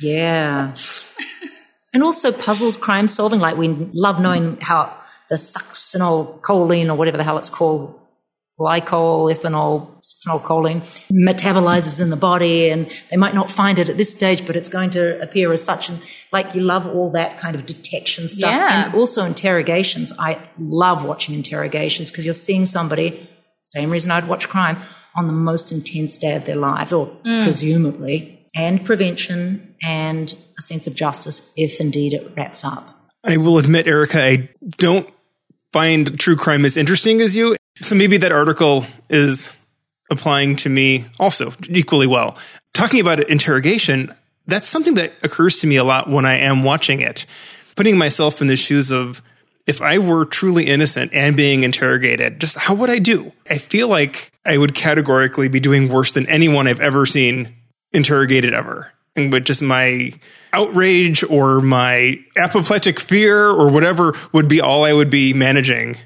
[0.00, 0.76] Yeah.
[1.92, 3.40] and also puzzles, crime solving.
[3.40, 4.94] Like we love knowing how
[5.28, 7.98] the succinyl choline or whatever the hell it's called,
[8.58, 9.88] glycol, ethanol,
[10.26, 12.70] phenolcholine, metabolizes in the body.
[12.70, 15.62] And they might not find it at this stage, but it's going to appear as
[15.62, 15.88] such.
[15.88, 18.50] And like you love all that kind of detection stuff.
[18.50, 18.86] Yeah.
[18.86, 20.12] And also interrogations.
[20.18, 23.28] I love watching interrogations because you're seeing somebody,
[23.60, 24.82] same reason I'd watch crime,
[25.14, 27.42] on the most intense day of their lives, or mm.
[27.42, 32.94] presumably, and prevention and a sense of justice if indeed it wraps up.
[33.24, 35.08] I will admit, Erica, I don't
[35.72, 37.56] find true crime as interesting as you.
[37.80, 39.52] So maybe that article is
[40.10, 42.36] applying to me also equally well.
[42.72, 44.14] Talking about interrogation,
[44.46, 47.26] that's something that occurs to me a lot when I am watching it.
[47.76, 49.22] Putting myself in the shoes of
[49.66, 53.32] if I were truly innocent and being interrogated, just how would I do?
[53.48, 57.54] I feel like I would categorically be doing worse than anyone I've ever seen
[57.92, 58.90] interrogated ever.
[59.14, 60.12] And but just my
[60.52, 65.96] outrage or my apoplectic fear or whatever would be all I would be managing.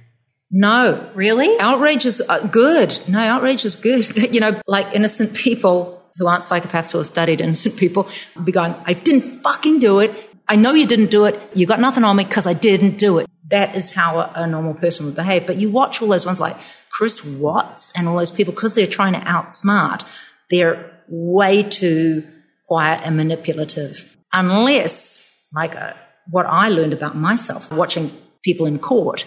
[0.50, 1.58] No, Really?
[1.58, 2.98] outrage is uh, good.
[3.08, 4.16] No, outrage is good.
[4.34, 8.06] you know, like innocent people who aren't psychopaths who have studied innocent people
[8.44, 10.10] be going, I didn't fucking do it.
[10.46, 11.40] I know you didn't do it.
[11.54, 13.26] You got nothing on me because I didn't do it.
[13.48, 15.46] That is how a, a normal person would behave.
[15.46, 16.56] But you watch all those ones like
[16.90, 20.04] Chris Watts and all those people because they're trying to outsmart.
[20.50, 22.28] They're way too
[22.66, 24.11] quiet and manipulative.
[24.32, 25.92] Unless, like uh,
[26.30, 28.10] what I learned about myself watching
[28.42, 29.26] people in court,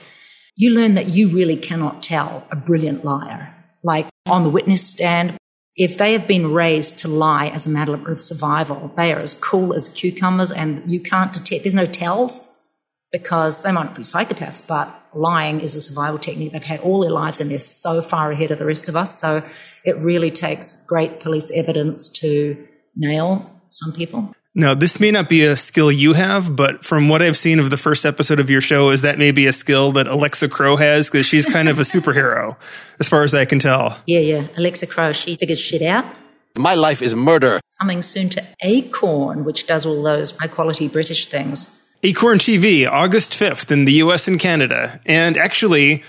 [0.56, 3.54] you learn that you really cannot tell a brilliant liar.
[3.84, 5.38] Like on the witness stand,
[5.76, 9.34] if they have been raised to lie as a matter of survival, they are as
[9.36, 12.39] cool as cucumbers and you can't detect, there's no tells
[13.12, 17.12] because they might be psychopaths, but lying is a survival technique they've had all their
[17.12, 19.20] lives and they're so far ahead of the rest of us.
[19.20, 19.44] So
[19.84, 24.34] it really takes great police evidence to nail some people.
[24.58, 27.70] Now, this may not be a skill you have, but from what I've seen of
[27.70, 31.10] the first episode of your show, is that maybe a skill that Alexa Crowe has
[31.10, 32.56] because she's kind of a superhero,
[33.02, 34.00] as far as I can tell.
[34.08, 34.48] Yeah, yeah.
[34.56, 36.06] Alexa Crowe, she figures shit out.
[36.58, 37.60] My life is murder.
[37.82, 41.70] Coming soon to Acorn, which does all those high quality British things.
[42.02, 45.02] Acorn TV, August 5th in the US and Canada.
[45.06, 46.04] And actually,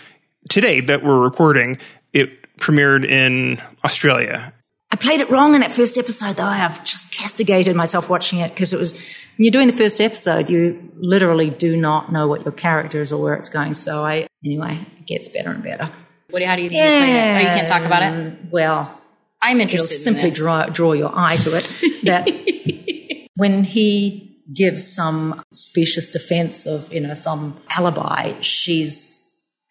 [0.49, 1.79] today that we're recording,
[2.13, 4.53] it premiered in Australia.
[4.91, 6.45] I played it wrong in that first episode, though.
[6.45, 10.01] I have just castigated myself watching it because it was, when you're doing the first
[10.01, 13.75] episode, you literally do not know what your character is or where it's going.
[13.75, 15.91] So I, anyway, it gets better and better.
[16.31, 17.37] What, how do you think you played it?
[17.37, 18.07] Oh, you can't talk about it?
[18.07, 19.01] Um, Well,
[19.43, 20.39] I'm it'll interested simply in this.
[20.39, 21.71] draw, draw your eye to it
[22.05, 29.13] that when he gives some specious defense of, you know, some alibi, she's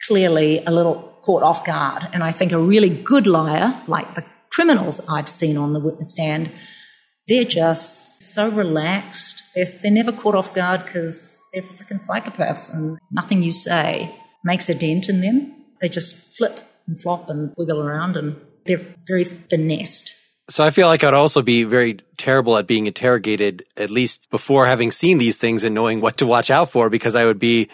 [0.07, 2.07] clearly a little caught off guard.
[2.13, 4.23] And I think a really good liar, like the
[4.55, 6.49] criminals I've seen on the witness stand,
[7.27, 9.43] they're just so relaxed.
[9.53, 14.15] They're, they're never caught off guard because they're freaking psychopaths and nothing you say
[14.45, 15.53] makes a dent in them.
[15.81, 20.13] They just flip and flop and wiggle around and they're very finessed.
[20.47, 24.67] So I feel like I'd also be very terrible at being interrogated, at least before
[24.67, 27.67] having seen these things and knowing what to watch out for, because I would be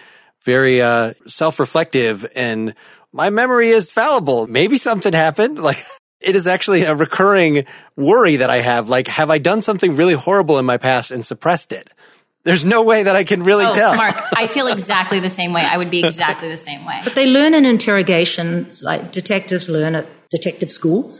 [0.46, 2.74] very uh, self-reflective and
[3.14, 4.48] my memory is fallible.
[4.48, 5.60] Maybe something happened.
[5.72, 5.86] Like
[6.22, 8.90] it is actually a recurring worry that I have.
[8.90, 11.90] Like, have I done something really horrible in my past and suppressed it?
[12.44, 13.96] There's no way that I can really Oh, tell.
[13.96, 15.62] Mark, I feel exactly the same way.
[15.62, 17.00] I would be exactly the same way.
[17.04, 21.16] But they learn in interrogations, like detectives learn at detective school,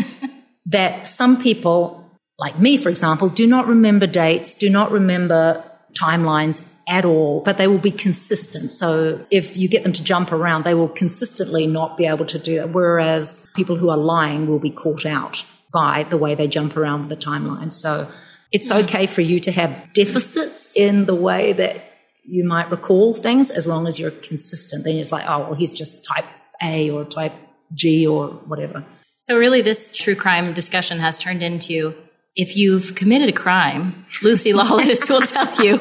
[0.66, 5.62] that some people, like me, for example, do not remember dates, do not remember
[5.94, 8.72] timelines at all, but they will be consistent.
[8.72, 12.38] So if you get them to jump around, they will consistently not be able to
[12.38, 12.70] do that.
[12.70, 17.08] Whereas people who are lying will be caught out by the way they jump around
[17.08, 17.72] the timeline.
[17.72, 18.10] So
[18.50, 21.84] it's okay for you to have deficits in the way that
[22.24, 24.84] you might recall things as long as you're consistent.
[24.84, 26.26] Then it's like, oh, well, he's just type
[26.62, 27.34] A or type
[27.74, 28.84] G or whatever.
[29.08, 31.94] So really this true crime discussion has turned into
[32.34, 35.80] if you've committed a crime, Lucy Lawless will tell you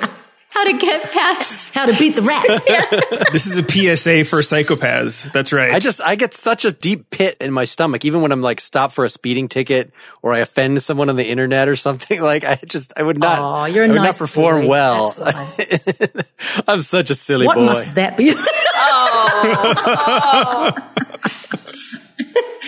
[0.58, 1.74] how to get past.
[1.74, 2.46] How to beat the rat.
[3.32, 5.32] This is a PSA for psychopaths.
[5.32, 5.72] That's right.
[5.74, 8.60] I just I get such a deep pit in my stomach, even when I'm like
[8.60, 9.92] stopped for a speeding ticket
[10.24, 12.20] or I offend someone on the internet or something.
[12.28, 13.40] Like I just I would not.
[13.40, 14.70] Aw, you're a I would nice not perform boy.
[14.70, 15.16] well.
[16.68, 17.66] I'm such a silly what boy.
[17.66, 18.34] must that be?
[18.36, 20.72] Oh,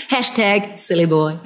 [0.09, 1.39] Hashtag silly boy.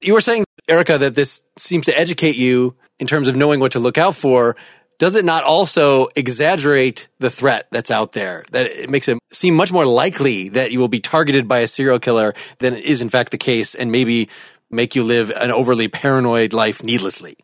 [0.00, 3.72] you were saying, Erica, that this seems to educate you in terms of knowing what
[3.72, 4.56] to look out for.
[4.98, 8.44] Does it not also exaggerate the threat that's out there?
[8.52, 11.66] That it makes it seem much more likely that you will be targeted by a
[11.66, 14.28] serial killer than is in fact the case and maybe
[14.70, 17.34] make you live an overly paranoid life needlessly.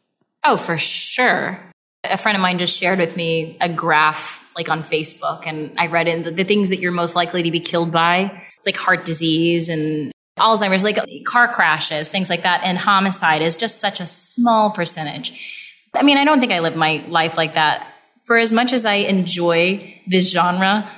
[0.45, 1.59] oh, for sure.
[2.05, 5.89] A friend of mine just shared with me a graph like on Facebook, and I
[5.89, 8.43] read in the, the things that you're most likely to be killed by.
[8.57, 12.63] It's like heart disease and Alzheimer's, like car crashes, things like that.
[12.65, 15.69] And homicide is just such a small percentage.
[15.95, 17.87] I mean, I don't think I live my life like that.
[18.25, 20.91] For as much as I enjoy this genre,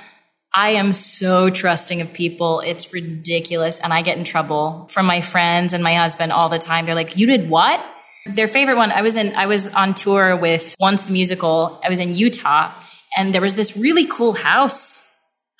[0.53, 2.59] I am so trusting of people.
[2.59, 3.79] It's ridiculous.
[3.79, 6.85] And I get in trouble from my friends and my husband all the time.
[6.85, 7.83] They're like, you did what?
[8.25, 11.79] Their favorite one, I was in, I was on tour with Once the Musical.
[11.83, 12.73] I was in Utah
[13.15, 15.07] and there was this really cool house.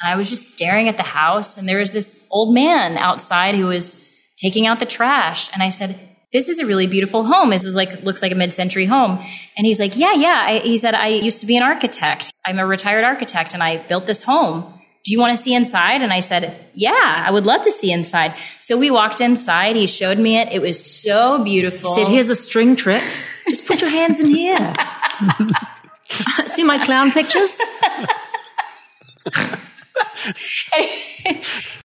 [0.01, 3.55] And I was just staring at the house and there was this old man outside
[3.55, 4.03] who was
[4.37, 5.53] taking out the trash.
[5.53, 5.99] And I said,
[6.33, 7.49] this is a really beautiful home.
[7.49, 9.23] This is like, looks like a mid-century home.
[9.57, 10.43] And he's like, yeah, yeah.
[10.47, 12.31] I, he said, I used to be an architect.
[12.45, 14.73] I'm a retired architect and I built this home.
[15.03, 16.01] Do you want to see inside?
[16.01, 18.33] And I said, yeah, I would love to see inside.
[18.59, 19.75] So we walked inside.
[19.75, 20.51] He showed me it.
[20.51, 21.95] It was so beautiful.
[21.95, 23.03] He said, here's a string trick.
[23.49, 24.73] Just put your hands in here.
[26.47, 27.59] See my clown pictures?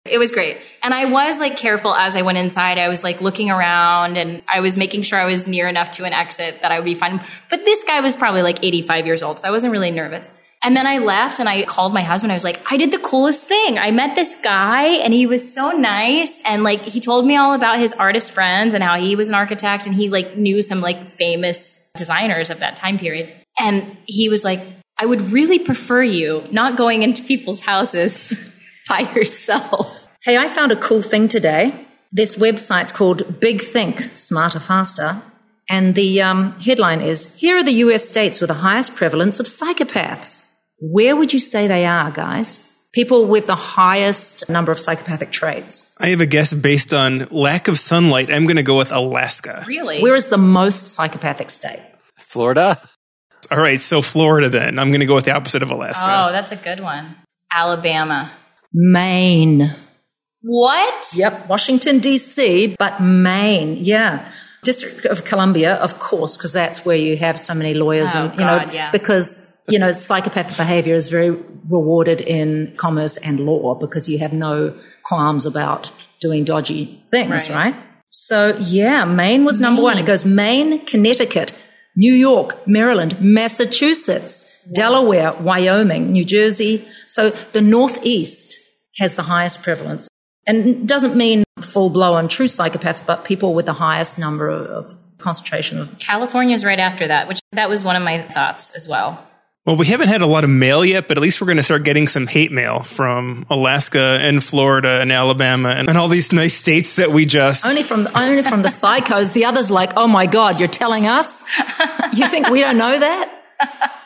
[0.05, 0.57] it was great.
[0.83, 2.77] And I was like careful as I went inside.
[2.77, 6.05] I was like looking around and I was making sure I was near enough to
[6.05, 7.25] an exit that I would be fine.
[7.49, 10.31] But this guy was probably like 85 years old, so I wasn't really nervous.
[10.61, 12.33] And then I left and I called my husband.
[12.33, 13.77] I was like, I did the coolest thing.
[13.77, 16.41] I met this guy and he was so nice.
[16.43, 19.35] And like, he told me all about his artist friends and how he was an
[19.35, 23.33] architect and he like knew some like famous designers of that time period.
[23.57, 24.59] And he was like,
[25.01, 28.33] I would really prefer you not going into people's houses
[28.89, 30.09] by yourself.
[30.21, 31.73] Hey, I found a cool thing today.
[32.11, 35.21] This website's called Big Think Smarter Faster.
[35.69, 39.45] And the um, headline is Here are the US states with the highest prevalence of
[39.45, 40.43] psychopaths.
[40.81, 42.59] Where would you say they are, guys?
[42.91, 45.93] People with the highest number of psychopathic traits.
[45.97, 48.31] I have a guess based on lack of sunlight.
[48.31, 49.63] I'm going to go with Alaska.
[49.67, 50.01] Really?
[50.01, 51.79] Where is the most psychopathic state?
[52.17, 52.81] Florida?
[53.51, 54.77] All right, so Florida then.
[54.79, 56.05] I'm going to go with the opposite of Alaska.
[56.05, 57.15] oh, that's a good one.
[57.51, 58.31] Alabama.
[58.73, 59.73] Maine.
[60.41, 61.11] What?
[61.15, 63.77] Yep, Washington, D.C., but Maine.
[63.81, 64.25] Yeah.
[64.63, 68.33] District of Columbia, of course, because that's where you have so many lawyers Oh, and,
[68.39, 68.91] you know, God, yeah.
[68.91, 74.33] because, you know, psychopathic behavior is very rewarded in commerce and law because you have
[74.33, 77.73] no qualms about doing dodgy things, Right.
[77.73, 77.75] right?
[78.09, 79.97] So, yeah, Maine was number one.
[79.97, 81.53] It goes Maine, Connecticut,
[81.99, 86.87] New York, Maryland, Massachusetts, Delaware, Wyoming, New Jersey.
[87.07, 88.57] So the Northeast
[88.99, 90.07] has the highest prevalence.
[90.47, 94.93] And doesn't mean full blown true psychopaths, but people with the highest number of, of
[95.17, 95.99] concentration of.
[95.99, 99.28] California's right after that, which that was one of my thoughts as well.
[99.69, 101.63] Well, we haven't had a lot of mail yet, but at least we're going to
[101.63, 106.33] start getting some hate mail from Alaska and Florida and Alabama and, and all these
[106.33, 107.67] nice states that we just.
[107.67, 109.31] Only from only from the psychos.
[109.31, 111.45] The others like, oh my god, you're telling us?
[112.13, 114.01] You think we don't know that?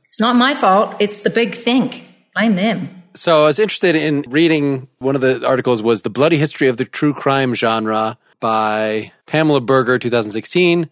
[0.00, 0.96] it's not my fault.
[0.98, 2.08] It's the big think.
[2.34, 3.04] Blame them.
[3.14, 6.78] So I was interested in reading one of the articles was The Bloody History of
[6.78, 10.90] the True Crime Genre by Pamela Burger, 2016.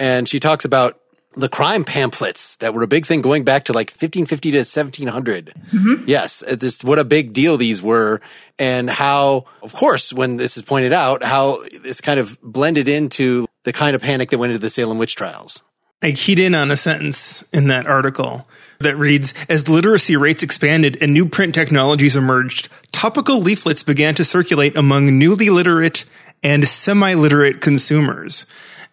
[0.00, 1.00] And she talks about
[1.36, 5.52] the crime pamphlets that were a big thing going back to like 1550 to 1700.
[5.70, 6.04] Mm-hmm.
[6.06, 8.20] Yes, it just what a big deal these were
[8.58, 13.46] and how, of course, when this is pointed out, how this kind of blended into
[13.64, 15.62] the kind of panic that went into the Salem witch trials.
[16.02, 18.48] I keyed in on a sentence in that article
[18.80, 24.24] that reads As literacy rates expanded and new print technologies emerged, topical leaflets began to
[24.24, 26.04] circulate among newly literate
[26.42, 28.46] and semi literate consumers.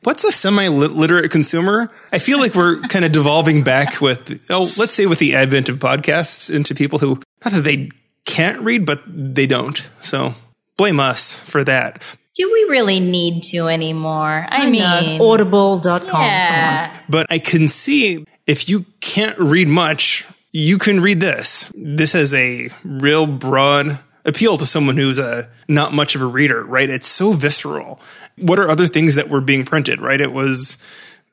[0.04, 1.90] What's a semi literate consumer?
[2.12, 5.70] I feel like we're kind of devolving back with, oh, let's say with the advent
[5.70, 7.90] of podcasts into people who, not that they
[8.26, 9.82] can't read, but they don't.
[10.02, 10.34] So
[10.78, 12.02] blame us for that.
[12.36, 14.46] Do we really need to anymore?
[14.50, 15.32] I, mean, know.
[15.32, 16.22] Audible.com.
[16.22, 17.00] Yeah.
[17.08, 21.72] But I can see if you can't read much, you can read this.
[21.76, 26.64] This has a real broad appeal to someone who's a not much of a reader,
[26.64, 26.90] right?
[26.90, 28.00] It's so visceral.
[28.38, 30.20] What are other things that were being printed, right?
[30.20, 30.78] It was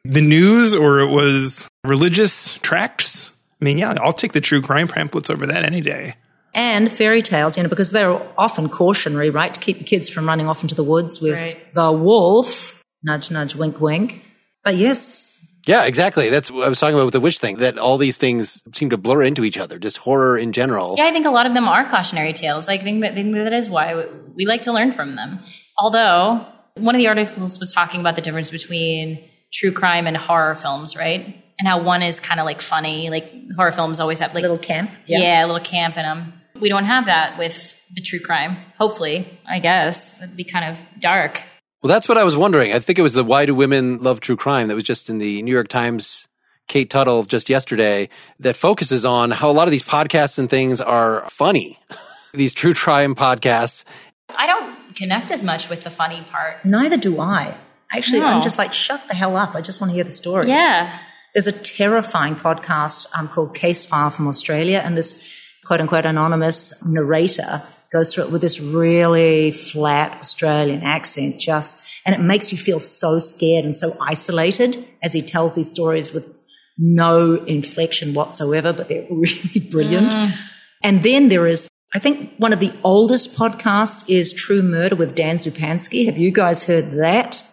[0.05, 3.31] the news or it was religious tracts.
[3.61, 6.15] I mean, yeah, I'll take the true crime pamphlets over that any day.
[6.53, 9.55] And fairy tales, you know, because they're often cautionary, right?
[9.55, 11.75] To keep the kids from running off into the woods with Right.
[11.75, 12.83] the wolf.
[13.03, 14.25] Nudge, nudge, wink, wink.
[14.65, 15.29] But yes,
[15.67, 16.31] Yeah, exactly.
[16.31, 18.91] That's what I was talking about with the witch thing, that all these things seem
[18.91, 20.95] to blur into each other, just horror in general.
[20.97, 22.69] Yeah, I think a lot of them are cautionary tales.
[22.69, 25.41] I think that, I think that is why we like to learn from them.
[25.79, 26.47] Although,
[26.77, 30.97] one of the articles was talking about the difference between true crime and horror films,
[30.97, 31.37] right?
[31.59, 34.49] And how one is kind of like funny, like horror films always have like a
[34.49, 34.91] little camp.
[35.07, 35.45] yeah.
[35.45, 36.33] a little camp in them.
[36.59, 38.57] We don't have that with the true crime.
[38.79, 41.43] Hopefully, I guess it'd be kind of dark.
[41.83, 42.73] Well, that's what I was wondering.
[42.73, 45.19] I think it was the Why Do Women Love True Crime that was just in
[45.19, 46.29] the New York Times,
[46.69, 48.11] Kate Tuttle just yesterday,
[48.41, 51.79] that focuses on how a lot of these podcasts and things are funny.
[52.35, 53.85] these true crime podcasts.
[54.29, 56.65] I don't connect as much with the funny part.
[56.65, 57.57] Neither do I.
[57.93, 58.27] Actually, No.
[58.27, 59.55] I'm just like, shut the hell up.
[59.55, 60.49] I just want to hear the story.
[60.49, 60.99] Yeah.
[61.35, 65.25] There's a terrifying podcast um, called Case File from Australia, and this
[65.65, 67.63] quote unquote anonymous narrator
[67.93, 72.81] goes through it with this really flat Australian accent, just, and it makes you feel
[72.81, 76.35] so scared and so isolated as he tells these stories with
[76.79, 80.11] no inflection whatsoever, but they're really brilliant.
[80.11, 80.37] Mm.
[80.83, 85.15] And then there is, I think one of the oldest podcasts is True Murder with
[85.15, 86.07] Dan Zupansky.
[86.07, 87.45] Have you guys heard that?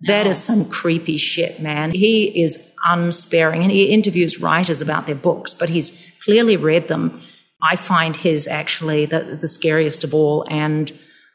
[0.00, 1.90] That is some creepy shit, man.
[1.92, 7.22] He is unsparing and he interviews writers about their books, but he's clearly read them.
[7.62, 10.92] I find his actually the, the scariest of all, and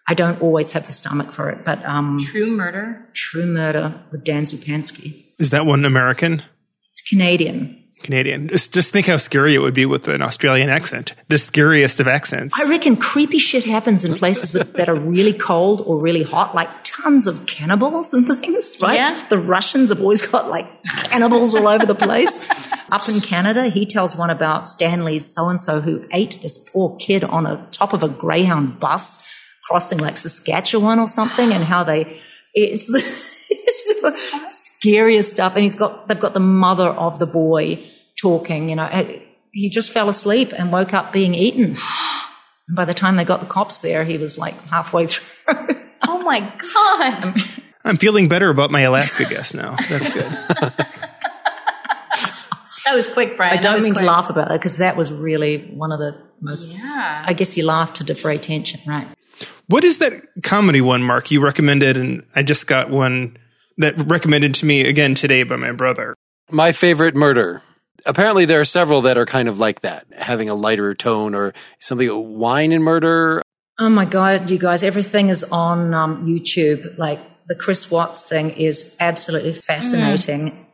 [0.08, 1.66] I don't always have the stomach for it.
[1.66, 3.08] But um, True murder.
[3.14, 5.26] True Murder with Dan Zupansky.
[5.40, 6.44] Is that one American?
[6.92, 7.81] It's Canadian.
[8.04, 8.48] Canadian.
[8.48, 11.14] Just, just think how scary it would be with an Australian accent.
[11.30, 12.60] The scariest of accents.
[12.60, 16.56] I reckon creepy shit happens in places with, that are really cold or really hot,
[16.56, 18.96] like tons of cannibals and things, right?
[18.96, 19.26] Yeah.
[19.30, 20.68] The Russians have always got like
[21.06, 22.38] cannibals all over the place.
[22.92, 26.96] Up in Canada, he tells one about Stanley's so and so who ate this poor
[26.98, 29.24] kid on a top of a Greyhound bus
[29.64, 32.20] crossing like Saskatchewan or something, and how they
[32.54, 32.98] it's the,
[33.50, 34.12] it's the
[34.82, 35.56] scariest stuff.
[35.56, 37.88] And he's got they've got the mother of the boy
[38.20, 38.70] talking.
[38.70, 39.20] You know,
[39.52, 41.78] he just fell asleep and woke up being eaten.
[42.68, 45.78] And by the time they got the cops there, he was like halfway through.
[46.04, 47.36] Oh my God.
[47.84, 49.76] I'm feeling better about my Alaska guess now.
[49.90, 50.32] That's good.
[52.86, 53.58] That was quick, Brian.
[53.58, 56.22] I don't was mean to laugh about that because that was really one of the
[56.42, 56.70] most.
[56.70, 57.24] Yeah.
[57.26, 59.08] I guess you laugh to defray tension, right?
[59.68, 60.14] What is that
[60.44, 61.32] comedy one, Mark?
[61.32, 63.38] You recommended, and I just got one
[63.82, 66.16] that recommended to me again today by my brother.
[66.50, 67.62] My favorite murder.
[68.06, 71.54] Apparently, there are several that are kind of like that, having a lighter tone or
[71.80, 72.38] something.
[72.40, 73.42] Wine and murder.
[73.80, 76.98] Oh my God, you guys, everything is on um, YouTube.
[76.98, 80.68] Like the Chris Watts thing is absolutely fascinating.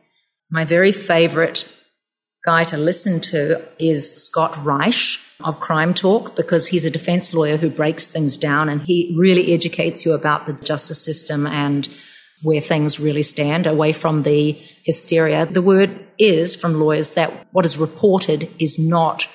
[0.50, 1.68] My very favorite
[2.44, 7.56] guy to listen to is Scott Reisch of Crime Talk because he's a defense lawyer
[7.56, 11.88] who breaks things down and he really educates you about the justice system and
[12.42, 15.46] where things really stand away from the hysteria.
[15.46, 19.26] The word is from lawyers that what is reported is not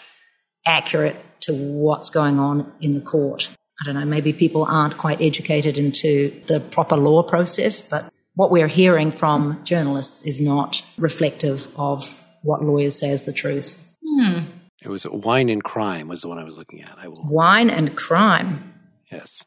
[0.66, 3.50] accurate to what's going on in the court.
[3.82, 8.50] I don't know, maybe people aren't quite educated into the proper law process, but what
[8.50, 13.78] we're hearing from journalists is not reflective of what lawyers say is the truth.
[14.04, 14.40] Hmm.
[14.82, 16.98] It was Wine and Crime was the one I was looking at.
[16.98, 17.26] I will.
[17.26, 18.74] Wine and crime.
[19.12, 19.44] Yes.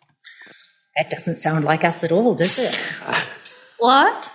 [0.96, 2.74] That doesn't sound like us at all, does it?
[3.78, 4.30] What?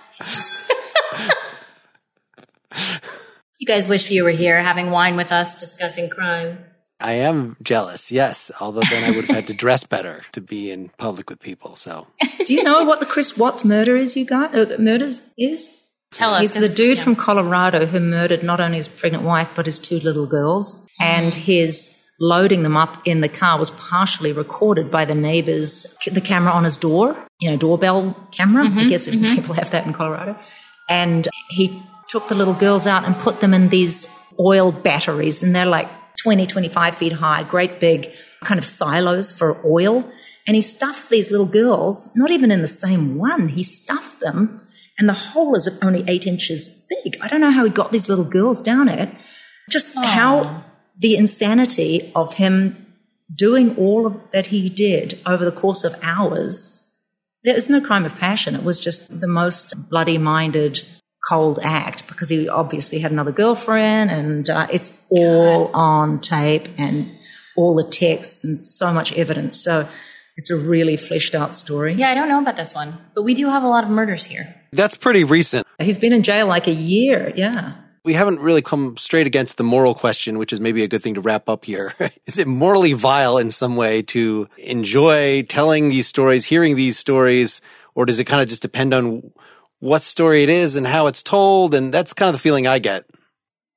[3.58, 6.64] you guys wish you were here having wine with us discussing crime.
[7.00, 8.12] I am jealous.
[8.12, 8.50] Yes.
[8.60, 11.74] Although then I would have had to dress better to be in public with people.
[11.74, 12.06] So
[12.46, 14.54] Do you know what the Chris Watts murder is, you guys?
[14.54, 15.78] Uh, murders is?
[16.12, 16.52] Tell us.
[16.52, 17.04] He's the dude yeah.
[17.04, 20.86] from Colorado who murdered not only his pregnant wife, but his two little girls.
[21.00, 26.20] And his loading them up in the car was partially recorded by the neighbors, the
[26.20, 28.64] camera on his door, you know, doorbell camera.
[28.64, 29.34] I mm-hmm, guess if mm-hmm.
[29.34, 30.38] people have that in Colorado.
[30.88, 34.06] And he took the little girls out and put them in these
[34.38, 35.88] oil batteries, and they're like
[36.22, 38.10] 20, 25 feet high, great big
[38.44, 40.08] kind of silos for oil.
[40.46, 44.62] And he stuffed these little girls, not even in the same one, he stuffed them
[44.98, 47.16] and the hole is only eight inches big.
[47.20, 49.10] I don't know how he got these little girls down it.
[49.70, 50.64] Just how
[50.98, 52.86] the insanity of him
[53.34, 56.78] doing all of that he did over the course of hours.
[57.44, 58.54] There was no crime of passion.
[58.54, 60.82] It was just the most bloody minded,
[61.28, 67.10] cold act because he obviously had another girlfriend and uh, it's all on tape and
[67.56, 69.60] all the texts and so much evidence.
[69.62, 69.88] So
[70.36, 71.94] It's a really fleshed out story.
[71.94, 74.24] Yeah, I don't know about this one, but we do have a lot of murders
[74.24, 74.54] here.
[74.72, 75.66] That's pretty recent.
[75.78, 77.32] He's been in jail like a year.
[77.36, 77.74] Yeah.
[78.04, 81.14] We haven't really come straight against the moral question, which is maybe a good thing
[81.14, 81.94] to wrap up here.
[82.26, 87.60] is it morally vile in some way to enjoy telling these stories, hearing these stories,
[87.94, 89.30] or does it kind of just depend on
[89.78, 91.74] what story it is and how it's told?
[91.74, 93.04] And that's kind of the feeling I get.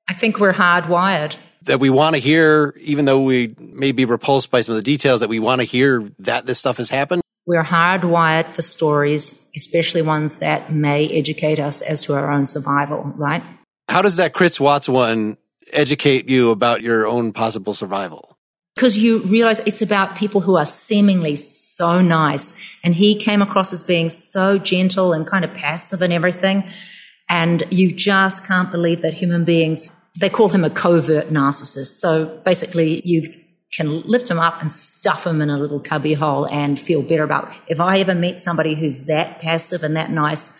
[0.07, 1.35] I think we're hardwired.
[1.63, 4.83] That we want to hear, even though we may be repulsed by some of the
[4.83, 7.23] details, that we want to hear that this stuff has happened.
[7.47, 13.13] We're hardwired for stories, especially ones that may educate us as to our own survival,
[13.15, 13.43] right?
[13.87, 15.37] How does that Chris Watts one
[15.71, 18.37] educate you about your own possible survival?
[18.75, 22.53] Because you realize it's about people who are seemingly so nice.
[22.83, 26.69] And he came across as being so gentle and kind of passive and everything.
[27.29, 31.99] And you just can't believe that human beings, they call him a covert narcissist.
[31.99, 33.23] So basically you
[33.71, 37.23] can lift him up and stuff him in a little cubby hole and feel better
[37.23, 37.57] about it.
[37.67, 40.51] If I ever meet somebody who's that passive and that nice,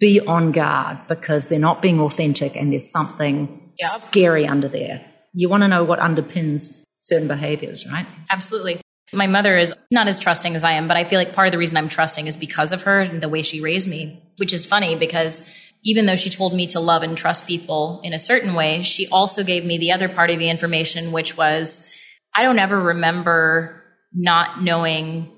[0.00, 4.00] be on guard because they're not being authentic and there's something yep.
[4.00, 5.04] scary under there.
[5.32, 8.06] You want to know what underpins certain behaviors, right?
[8.30, 8.80] Absolutely.
[9.12, 11.52] My mother is not as trusting as I am, but I feel like part of
[11.52, 14.52] the reason I'm trusting is because of her and the way she raised me, which
[14.52, 15.48] is funny because
[15.82, 19.08] even though she told me to love and trust people in a certain way, she
[19.08, 21.94] also gave me the other part of the information, which was
[22.34, 23.82] I don't ever remember
[24.12, 25.32] not knowing.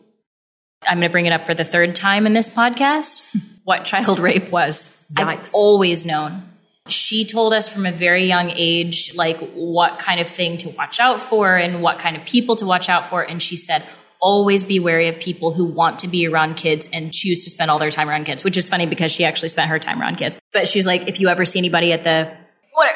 [0.82, 3.22] I'm going to bring it up for the third time in this podcast
[3.70, 4.88] what child rape was.
[5.14, 5.26] Yikes.
[5.28, 6.42] I've always known.
[6.88, 10.98] She told us from a very young age, like what kind of thing to watch
[10.98, 13.22] out for and what kind of people to watch out for.
[13.22, 13.84] And she said,
[14.20, 17.70] always be wary of people who want to be around kids and choose to spend
[17.70, 20.16] all their time around kids, which is funny because she actually spent her time around
[20.16, 20.40] kids.
[20.52, 22.36] But she's like, if you ever see anybody at the
[22.74, 22.90] what,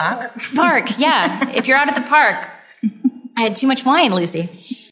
[0.00, 2.50] uh, park, park, yeah, if you're out at the park,
[3.38, 4.48] I had too much wine, Lucy.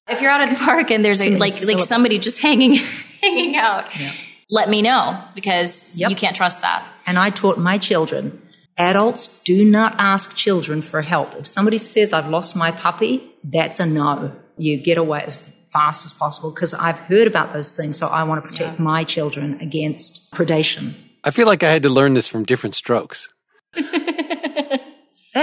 [0.08, 2.74] If you're out at the park and there's a, like like somebody just hanging
[3.20, 4.12] hanging out, yeah.
[4.50, 6.10] Let me know because yep.
[6.10, 6.86] you can't trust that.
[7.06, 8.42] And I taught my children
[8.80, 11.34] adults do not ask children for help.
[11.34, 14.32] If somebody says, I've lost my puppy, that's a no.
[14.56, 15.36] You get away as
[15.68, 17.98] fast as possible because I've heard about those things.
[17.98, 18.84] So I want to protect yeah.
[18.84, 20.94] my children against predation.
[21.22, 23.28] I feel like I had to learn this from different strokes.
[23.74, 24.80] that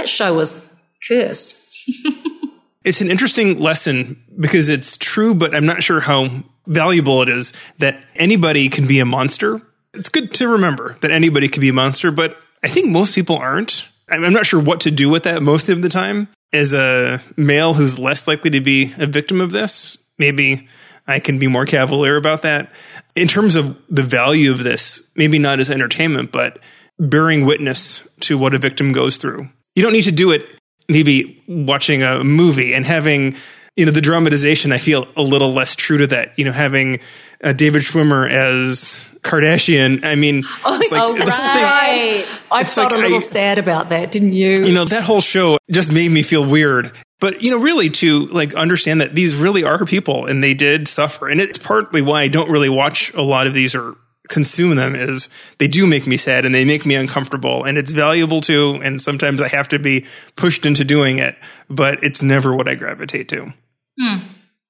[0.06, 0.60] show was
[1.06, 1.56] cursed.
[2.84, 6.28] it's an interesting lesson because it's true, but I'm not sure how
[6.68, 9.60] valuable it is that anybody can be a monster.
[9.94, 13.36] It's good to remember that anybody can be a monster, but I think most people
[13.36, 13.86] aren't.
[14.08, 16.28] I'm not sure what to do with that most of the time.
[16.52, 20.68] As a male who's less likely to be a victim of this, maybe
[21.06, 22.70] I can be more cavalier about that.
[23.14, 26.58] In terms of the value of this, maybe not as entertainment, but
[26.98, 29.48] bearing witness to what a victim goes through.
[29.74, 30.46] You don't need to do it
[30.88, 33.36] maybe watching a movie and having
[33.78, 36.36] you know the dramatization i feel a little less true to that.
[36.36, 36.98] You know having
[37.42, 42.26] uh, david schwimmer as kardashian i mean oh, like, oh right.
[42.50, 44.64] I felt like, a little I, sad about that didn't you?
[44.64, 46.92] You know that whole show just made me feel weird.
[47.20, 50.88] But you know really to like understand that these really are people and they did
[50.88, 51.28] suffer.
[51.28, 53.96] And it's partly why i don't really watch a lot of these or
[54.28, 57.64] consume them is they do make me sad and they make me uncomfortable.
[57.64, 58.80] And it's valuable too.
[58.82, 61.36] And sometimes i have to be pushed into doing it
[61.68, 63.52] but it's never what i gravitate to
[63.98, 64.18] hmm.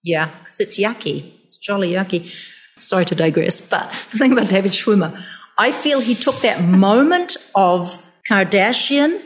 [0.02, 2.32] yeah because it's yucky it's jolly yucky
[2.78, 5.22] sorry to digress but the thing about david schwimmer
[5.56, 9.20] i feel he took that moment of kardashian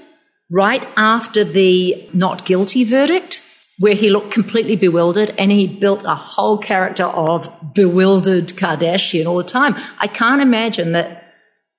[0.51, 3.43] right after the not guilty verdict
[3.79, 9.39] where he looked completely bewildered and he built a whole character of bewildered Kardashian all
[9.39, 9.75] the time.
[9.99, 11.35] I can't imagine that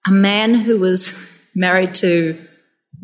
[0.05, 1.13] a man who was
[1.55, 2.45] married to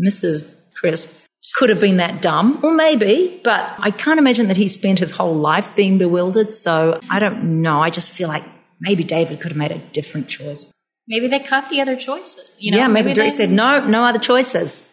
[0.03, 0.53] Mrs.
[0.75, 1.07] Kris
[1.55, 5.11] could have been that dumb, or maybe, but I can't imagine that he spent his
[5.11, 6.53] whole life being bewildered.
[6.53, 7.81] So I don't know.
[7.81, 8.43] I just feel like
[8.79, 10.71] maybe David could have made a different choice.
[11.07, 12.49] Maybe they cut the other choices.
[12.59, 14.87] You know, yeah, maybe, maybe they said no, no other choices.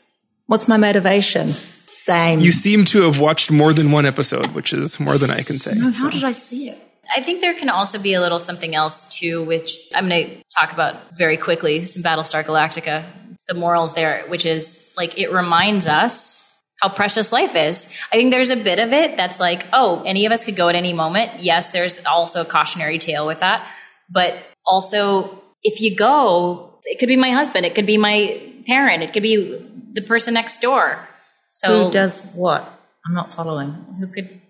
[0.46, 1.48] What's my motivation?
[1.50, 2.40] Same.
[2.40, 5.58] You seem to have watched more than one episode, which is more than I can
[5.58, 5.72] say.
[5.74, 6.10] No, how so.
[6.10, 6.78] did I see it?
[7.14, 10.42] I think there can also be a little something else too, which I'm going to
[10.54, 11.84] talk about very quickly.
[11.84, 13.04] Some Battlestar Galactica,
[13.46, 16.45] the morals there, which is like it reminds us
[16.80, 17.88] how precious life is.
[18.12, 20.68] I think there's a bit of it that's like, oh, any of us could go
[20.68, 21.42] at any moment.
[21.42, 23.66] Yes, there's also a cautionary tale with that,
[24.10, 29.02] but also if you go, it could be my husband, it could be my parent,
[29.02, 31.08] it could be the person next door.
[31.50, 32.62] So who does what?
[33.06, 33.70] I'm not following.
[33.98, 34.40] Who could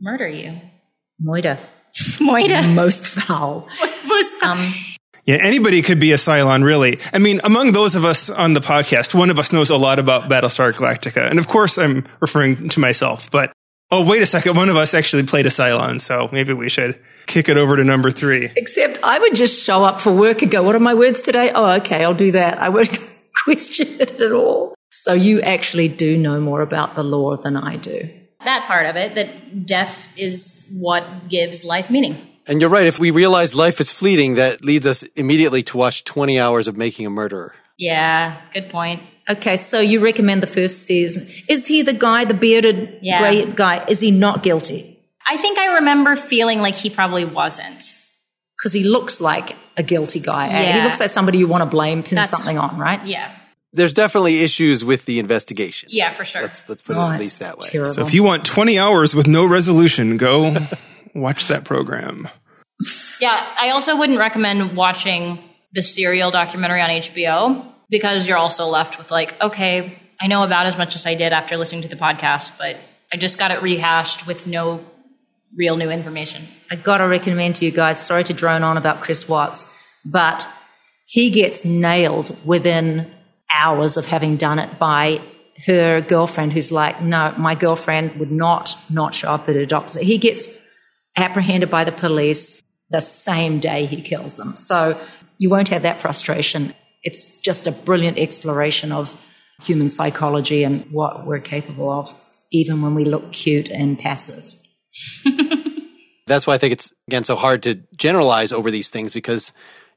[0.00, 0.60] murder you?
[1.22, 1.58] Moida.
[2.18, 2.74] Moida.
[2.74, 3.68] Most foul.
[4.06, 4.52] Most foul.
[4.52, 4.74] Um,
[5.26, 7.00] yeah, anybody could be a Cylon, really.
[7.12, 9.98] I mean, among those of us on the podcast, one of us knows a lot
[9.98, 11.28] about Battlestar Galactica.
[11.28, 13.52] And of course, I'm referring to myself, but
[13.90, 14.56] oh, wait a second.
[14.56, 17.82] One of us actually played a Cylon, so maybe we should kick it over to
[17.82, 18.52] number three.
[18.54, 21.50] Except I would just show up for work and go, what are my words today?
[21.52, 22.58] Oh, okay, I'll do that.
[22.58, 22.96] I won't
[23.44, 24.74] question it at all.
[24.92, 28.08] So you actually do know more about the law than I do.
[28.44, 32.35] That part of it, that death is what gives life meaning.
[32.46, 32.86] And you're right.
[32.86, 36.76] If we realize life is fleeting, that leads us immediately to watch 20 hours of
[36.76, 37.54] making a murderer.
[37.78, 39.02] Yeah, good point.
[39.28, 41.28] Okay, so you recommend the first season.
[41.48, 43.18] Is he the guy, the bearded Yeah.
[43.18, 43.84] grey guy?
[43.88, 44.98] Is he not guilty?
[45.28, 47.82] I think I remember feeling like he probably wasn't.
[48.56, 50.46] Because he looks like a guilty guy.
[50.46, 53.04] and He looks like somebody you want to blame, pin That's- something on, right?
[53.04, 53.30] Yeah.
[53.72, 55.88] There's definitely issues with the investigation.
[55.92, 56.42] Yeah, for sure.
[56.42, 57.68] Let's, let's put it Oh, at least that way.
[57.68, 57.92] Terrible.
[57.92, 60.56] So if you want 20 hours with no resolution, go
[61.16, 62.28] watch that program.
[63.20, 65.38] Yeah, I also wouldn't recommend watching
[65.72, 70.66] the serial documentary on HBO because you're also left with like, okay, I know about
[70.66, 72.76] as much as I did after listening to the podcast, but
[73.12, 74.84] I just got it rehashed with no
[75.56, 76.46] real new information.
[76.70, 79.70] I got to recommend to you guys, sorry to drone on about Chris Watts,
[80.04, 80.46] but
[81.06, 83.10] he gets nailed within
[83.54, 85.20] hours of having done it by
[85.66, 89.96] her girlfriend who's like, no, my girlfriend would not, not show up at her doctor's.
[89.96, 90.46] He gets
[91.16, 94.56] apprehended by the police the same day he kills them.
[94.56, 94.98] So
[95.38, 96.74] you won't have that frustration.
[97.02, 99.20] It's just a brilliant exploration of
[99.62, 102.14] human psychology and what we're capable of,
[102.50, 104.54] even when we look cute and passive.
[106.26, 109.52] That's why I think it's, again, so hard to generalize over these things because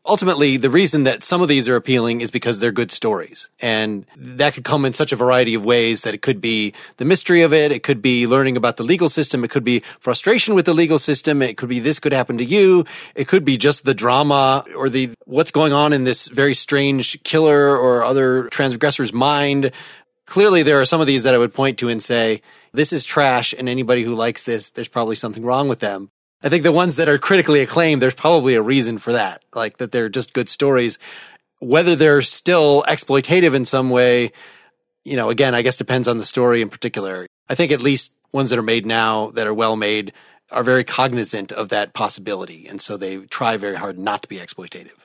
[0.05, 3.49] ultimately the reason that some of these are appealing is because they're good stories.
[3.61, 7.05] And that could come in such a variety of ways that it could be the
[7.05, 7.71] mystery of it.
[7.71, 9.43] It could be learning about the legal system.
[9.43, 11.41] It could be frustration with the legal system.
[11.41, 12.85] It could be this could happen to you.
[13.15, 17.21] It could be just the drama or the what's going on in this very strange
[17.23, 19.71] killer or other transgressor's mind.
[20.25, 22.41] Clearly there are some of these that I would point to and say,
[22.71, 26.11] this is trash and anybody who likes this, there's probably something wrong with them.
[26.41, 29.43] I think the ones that are critically acclaimed, there's probably a reason for that.
[29.53, 30.99] Like that they're just good stories.
[31.59, 34.31] Whether they're still exploitative in some way,
[35.03, 37.27] you know, again, I guess depends on the story in particular.
[37.49, 40.13] I think at least ones that are made now that are well made
[40.51, 42.67] are very cognizant of that possibility.
[42.67, 44.95] And so they try very hard not to be exploitative.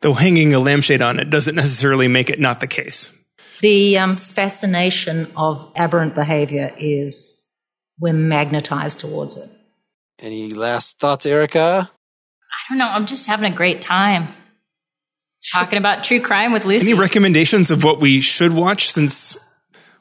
[0.00, 3.12] Though hanging a lampshade on it doesn't necessarily make it not the case.
[3.60, 7.42] The um, fascination of aberrant behavior is
[7.98, 9.50] we're magnetized towards it.
[10.18, 11.90] Any last thoughts, Erica?
[11.90, 12.88] I don't know.
[12.88, 14.34] I'm just having a great time
[15.52, 16.90] talking about true crime with Lucy.
[16.90, 19.36] Any recommendations of what we should watch since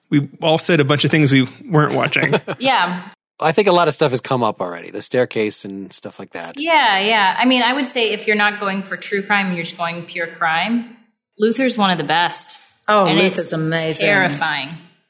[0.10, 2.34] we all said a bunch of things we weren't watching?
[2.60, 3.10] yeah.
[3.40, 4.90] I think a lot of stuff has come up already.
[4.90, 6.60] The staircase and stuff like that.
[6.60, 7.36] Yeah, yeah.
[7.38, 10.06] I mean, I would say if you're not going for true crime, you're just going
[10.06, 10.98] pure crime.
[11.38, 12.58] Luther's one of the best.
[12.88, 14.08] Oh, and Luther's it's amazing.
[14.08, 14.70] Terrifying.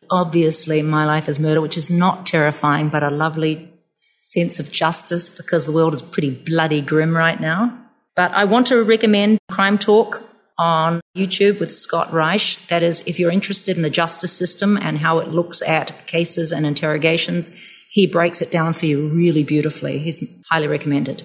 [0.09, 3.71] Obviously, My Life is Murder, which is not terrifying, but a lovely
[4.19, 7.77] sense of justice because the world is pretty bloody grim right now.
[8.15, 10.23] But I want to recommend Crime Talk
[10.57, 12.65] on YouTube with Scott Reisch.
[12.67, 16.51] That is, if you're interested in the justice system and how it looks at cases
[16.51, 17.51] and interrogations,
[17.89, 19.99] he breaks it down for you really beautifully.
[19.99, 21.23] He's highly recommended.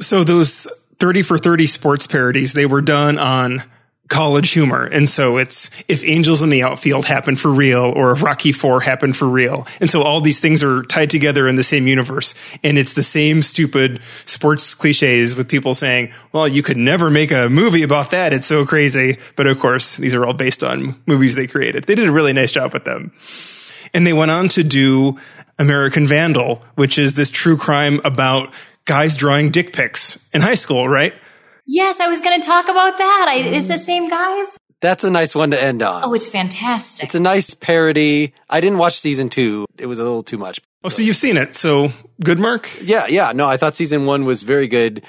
[0.00, 0.66] so those
[0.98, 3.62] 30 for 30 sports parodies, they were done on
[4.08, 4.84] college humor.
[4.84, 8.80] And so it's if Angels in the Outfield happened for real or if Rocky 4
[8.80, 9.66] happened for real.
[9.80, 12.34] And so all these things are tied together in the same universe.
[12.62, 17.32] And it's the same stupid sports cliches with people saying, well, you could never make
[17.32, 18.32] a movie about that.
[18.32, 19.18] It's so crazy.
[19.34, 21.84] But of course, these are all based on movies they created.
[21.84, 23.12] They did a really nice job with them.
[23.92, 25.18] And they went on to do
[25.58, 28.52] American Vandal, which is this true crime about
[28.84, 31.14] guys drawing dick pics in high school, right?
[31.66, 33.26] Yes, I was going to talk about that.
[33.28, 33.78] I, it's the mm.
[33.78, 34.58] same guys.
[34.80, 36.04] That's a nice one to end on.
[36.04, 37.04] Oh, it's fantastic.
[37.04, 38.34] It's a nice parody.
[38.48, 39.66] I didn't watch season two.
[39.78, 40.60] It was a little too much.
[40.84, 41.54] Oh, so you've seen it.
[41.54, 41.90] So
[42.22, 42.70] good, Mark?
[42.80, 43.32] Yeah, yeah.
[43.32, 45.02] No, I thought season one was very good.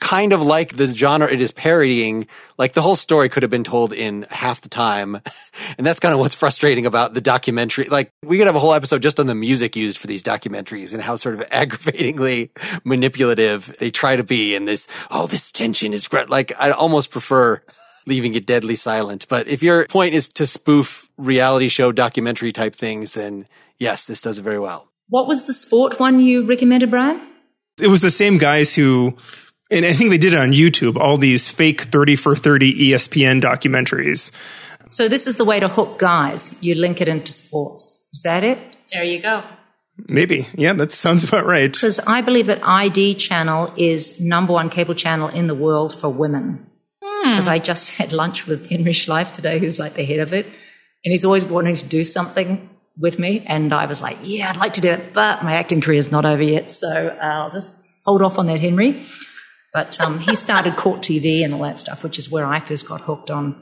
[0.00, 2.26] Kind of like the genre it is parodying.
[2.58, 5.20] Like the whole story could have been told in half the time.
[5.76, 7.86] And that's kind of what's frustrating about the documentary.
[7.86, 10.94] Like we could have a whole episode just on the music used for these documentaries
[10.94, 12.50] and how sort of aggravatingly
[12.82, 16.30] manipulative they try to be in this, oh, this tension is great.
[16.30, 17.62] Like I almost prefer
[18.06, 19.26] leaving it deadly silent.
[19.28, 23.46] But if your point is to spoof reality show documentary type things, then
[23.78, 24.88] yes, this does it very well.
[25.08, 27.20] What was the sport one you recommended, Brian?
[27.80, 29.16] It was the same guys who,
[29.70, 33.40] and I think they did it on YouTube, all these fake 30 for 30 ESPN
[33.40, 34.30] documentaries.
[34.86, 36.56] So this is the way to hook guys.
[36.60, 37.96] You link it into sports.
[38.12, 38.76] Is that it?
[38.92, 39.44] there you go.
[40.08, 40.48] Maybe.
[40.54, 41.72] Yeah, that sounds about right.
[41.72, 46.08] Because I believe that ID channel is number one cable channel in the world for
[46.08, 46.66] women.
[47.02, 47.30] Hmm.
[47.30, 50.46] Because I just had lunch with Henry Schleiff today, who's like the head of it.
[51.04, 52.68] And he's always wanting to do something
[52.98, 53.44] with me.
[53.46, 56.10] And I was like, yeah, I'd like to do it, but my acting career is
[56.10, 56.72] not over yet.
[56.72, 57.70] So I'll just
[58.04, 59.04] hold off on that, Henry.
[59.72, 62.88] But um, he started court TV and all that stuff, which is where I first
[62.88, 63.60] got hooked on.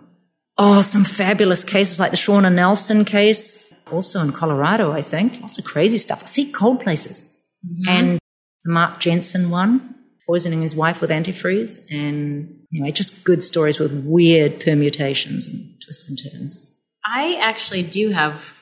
[0.57, 5.41] Oh, some fabulous cases like the Shauna Nelson case, also in Colorado, I think.
[5.41, 6.25] Lots of crazy stuff.
[6.25, 7.23] I see, cold places.
[7.65, 7.89] Mm-hmm.
[7.89, 8.19] And
[8.65, 9.95] the Mark Jensen one,
[10.27, 11.79] poisoning his wife with antifreeze.
[11.91, 16.75] And anyway, just good stories with weird permutations and twists and turns.
[17.05, 18.53] I actually do have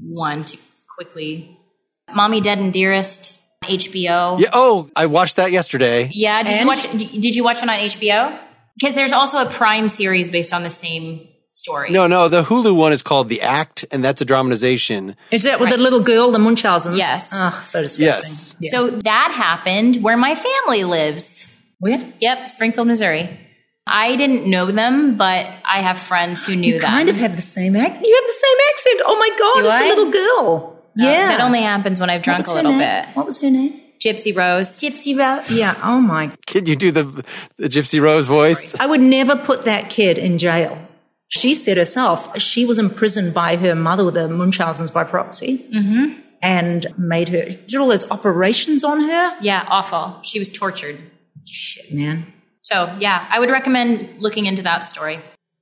[0.00, 0.58] one to
[0.96, 1.58] quickly.
[2.14, 4.38] Mommy Dead and Dearest, HBO.
[4.40, 4.50] Yeah.
[4.52, 6.10] Oh, I watched that yesterday.
[6.12, 6.42] Yeah.
[6.42, 6.60] Did And?
[6.60, 6.82] you watch?
[7.20, 8.38] Did you watch it on HBO?
[8.78, 11.90] Because there's also a Prime series based on the same story.
[11.90, 15.14] No, no, the Hulu one is called The Act, and that's a dramatization.
[15.30, 16.96] Is that with the little girl, the Munchausens?
[16.96, 17.28] Yes.
[17.32, 18.04] Oh, so disgusting.
[18.30, 18.56] Yes.
[18.60, 18.70] Yeah.
[18.70, 21.46] So that happened where my family lives.
[21.78, 22.12] where?
[22.20, 23.38] Yep, Springfield, Missouri.
[23.86, 26.88] I didn't know them, but I have friends who knew You them.
[26.90, 28.06] kind of have the same accent.
[28.06, 29.02] You have the same accent.
[29.04, 29.82] Oh my god, Do it's I?
[29.82, 30.81] the little girl.
[30.94, 31.28] No, yeah.
[31.28, 32.80] that only happens when I've drunk a little name?
[32.80, 33.16] bit.
[33.16, 33.80] What was her name?
[33.98, 34.80] Gypsy Rose.
[34.80, 35.50] Gypsy Rose.
[35.50, 35.78] Yeah.
[35.82, 36.32] Oh my.
[36.46, 37.04] Can you do the,
[37.56, 38.74] the Gypsy Rose voice?
[38.78, 40.78] I would never put that kid in jail.
[41.28, 46.20] She said herself she was imprisoned by her mother with the Munchausens by proxy, mm-hmm.
[46.42, 49.38] and made her did all those operations on her.
[49.40, 50.20] Yeah, awful.
[50.22, 50.98] She was tortured.
[51.46, 52.26] Shit, man.
[52.62, 55.20] So, yeah, I would recommend looking into that story.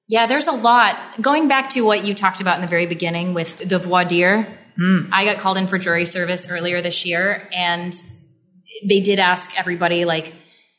[0.09, 0.97] Yeah, there's a lot.
[1.21, 4.59] Going back to what you talked about in the very beginning with the voir dire,
[4.81, 5.09] Mm.
[5.13, 7.95] I got called in for jury service earlier this year, and
[8.87, 10.33] they did ask everybody, like,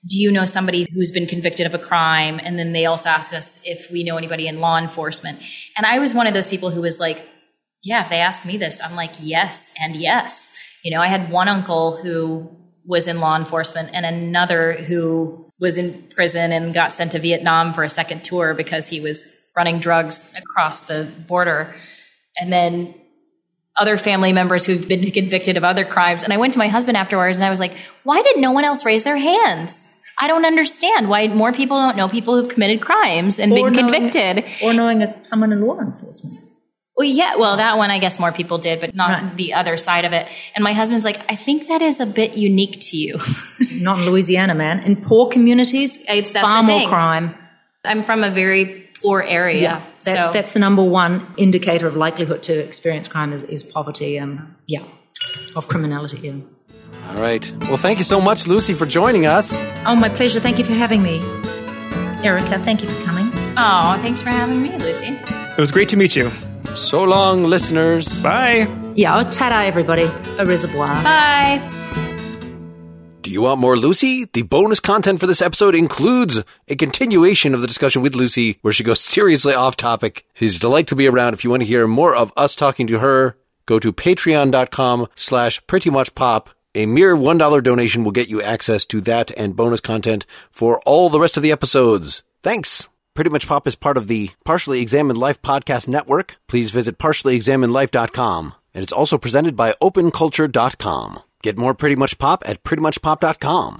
[0.07, 2.39] do you know somebody who's been convicted of a crime?
[2.43, 5.39] And then they also asked us if we know anybody in law enforcement.
[5.77, 7.23] And I was one of those people who was like,
[7.83, 10.51] yeah, if they ask me this, I'm like, yes and yes.
[10.83, 12.49] You know, I had one uncle who
[12.83, 17.75] was in law enforcement and another who was in prison and got sent to Vietnam
[17.75, 21.75] for a second tour because he was running drugs across the border.
[22.39, 22.95] And then
[23.77, 26.23] other family members who've been convicted of other crimes.
[26.23, 28.65] And I went to my husband afterwards and I was like, why did no one
[28.65, 29.87] else raise their hands?
[30.19, 33.73] I don't understand why more people don't know people who've committed crimes and Or been
[33.87, 34.45] knowing- convicted.
[34.61, 36.47] or knowing a, someone in law enforcement.
[36.97, 39.37] Well, yeah, well, that one I guess more people did, but not Right.
[39.37, 40.27] the other side of it.
[40.53, 43.17] And my husband's like, I think that is a bit unique to you.
[43.81, 44.81] Not in Louisiana, man.
[44.83, 47.35] In poor communities, It's- that's far the more crime.
[47.85, 49.83] I'm from a very poor area.
[50.01, 54.17] That's, so that's the number one indicator of likelihood to experience crime is, is poverty
[54.17, 54.83] and yeah,
[55.55, 56.19] of criminality.
[56.19, 56.33] Yeah.
[57.09, 57.51] All right.
[57.61, 59.61] Well, thank you so much, Lucy, for joining us.
[59.85, 60.39] Oh, my pleasure.
[60.39, 61.19] Thank you for having me,
[62.23, 62.59] Erica.
[62.59, 63.29] Thank you for coming.
[63.57, 65.07] oh, thanks for having me, Lucy.
[65.07, 66.31] It was great to meet you.
[66.75, 68.21] So long, listeners.
[68.21, 68.67] Bye.
[68.95, 70.03] Yeah, oh, ta everybody.
[70.37, 71.03] A reservoir.
[71.03, 71.80] Bye.
[73.21, 74.25] Do you want more Lucy?
[74.25, 78.73] The bonus content for this episode includes a continuation of the discussion with Lucy where
[78.73, 80.25] she goes seriously off topic.
[80.33, 81.35] She's a delight to be around.
[81.35, 85.61] If you want to hear more of us talking to her, go to patreon.com slash
[85.67, 86.49] pretty much pop.
[86.73, 91.09] A mere $1 donation will get you access to that and bonus content for all
[91.11, 92.23] the rest of the episodes.
[92.41, 92.89] Thanks.
[93.13, 96.37] Pretty Much Pop is part of the Partially Examined Life Podcast Network.
[96.47, 98.55] Please visit partiallyexaminedlife.com.
[98.73, 101.19] And it's also presented by openculture.com.
[101.41, 103.79] Get more Pretty Much Pop at prettymuchpop.com.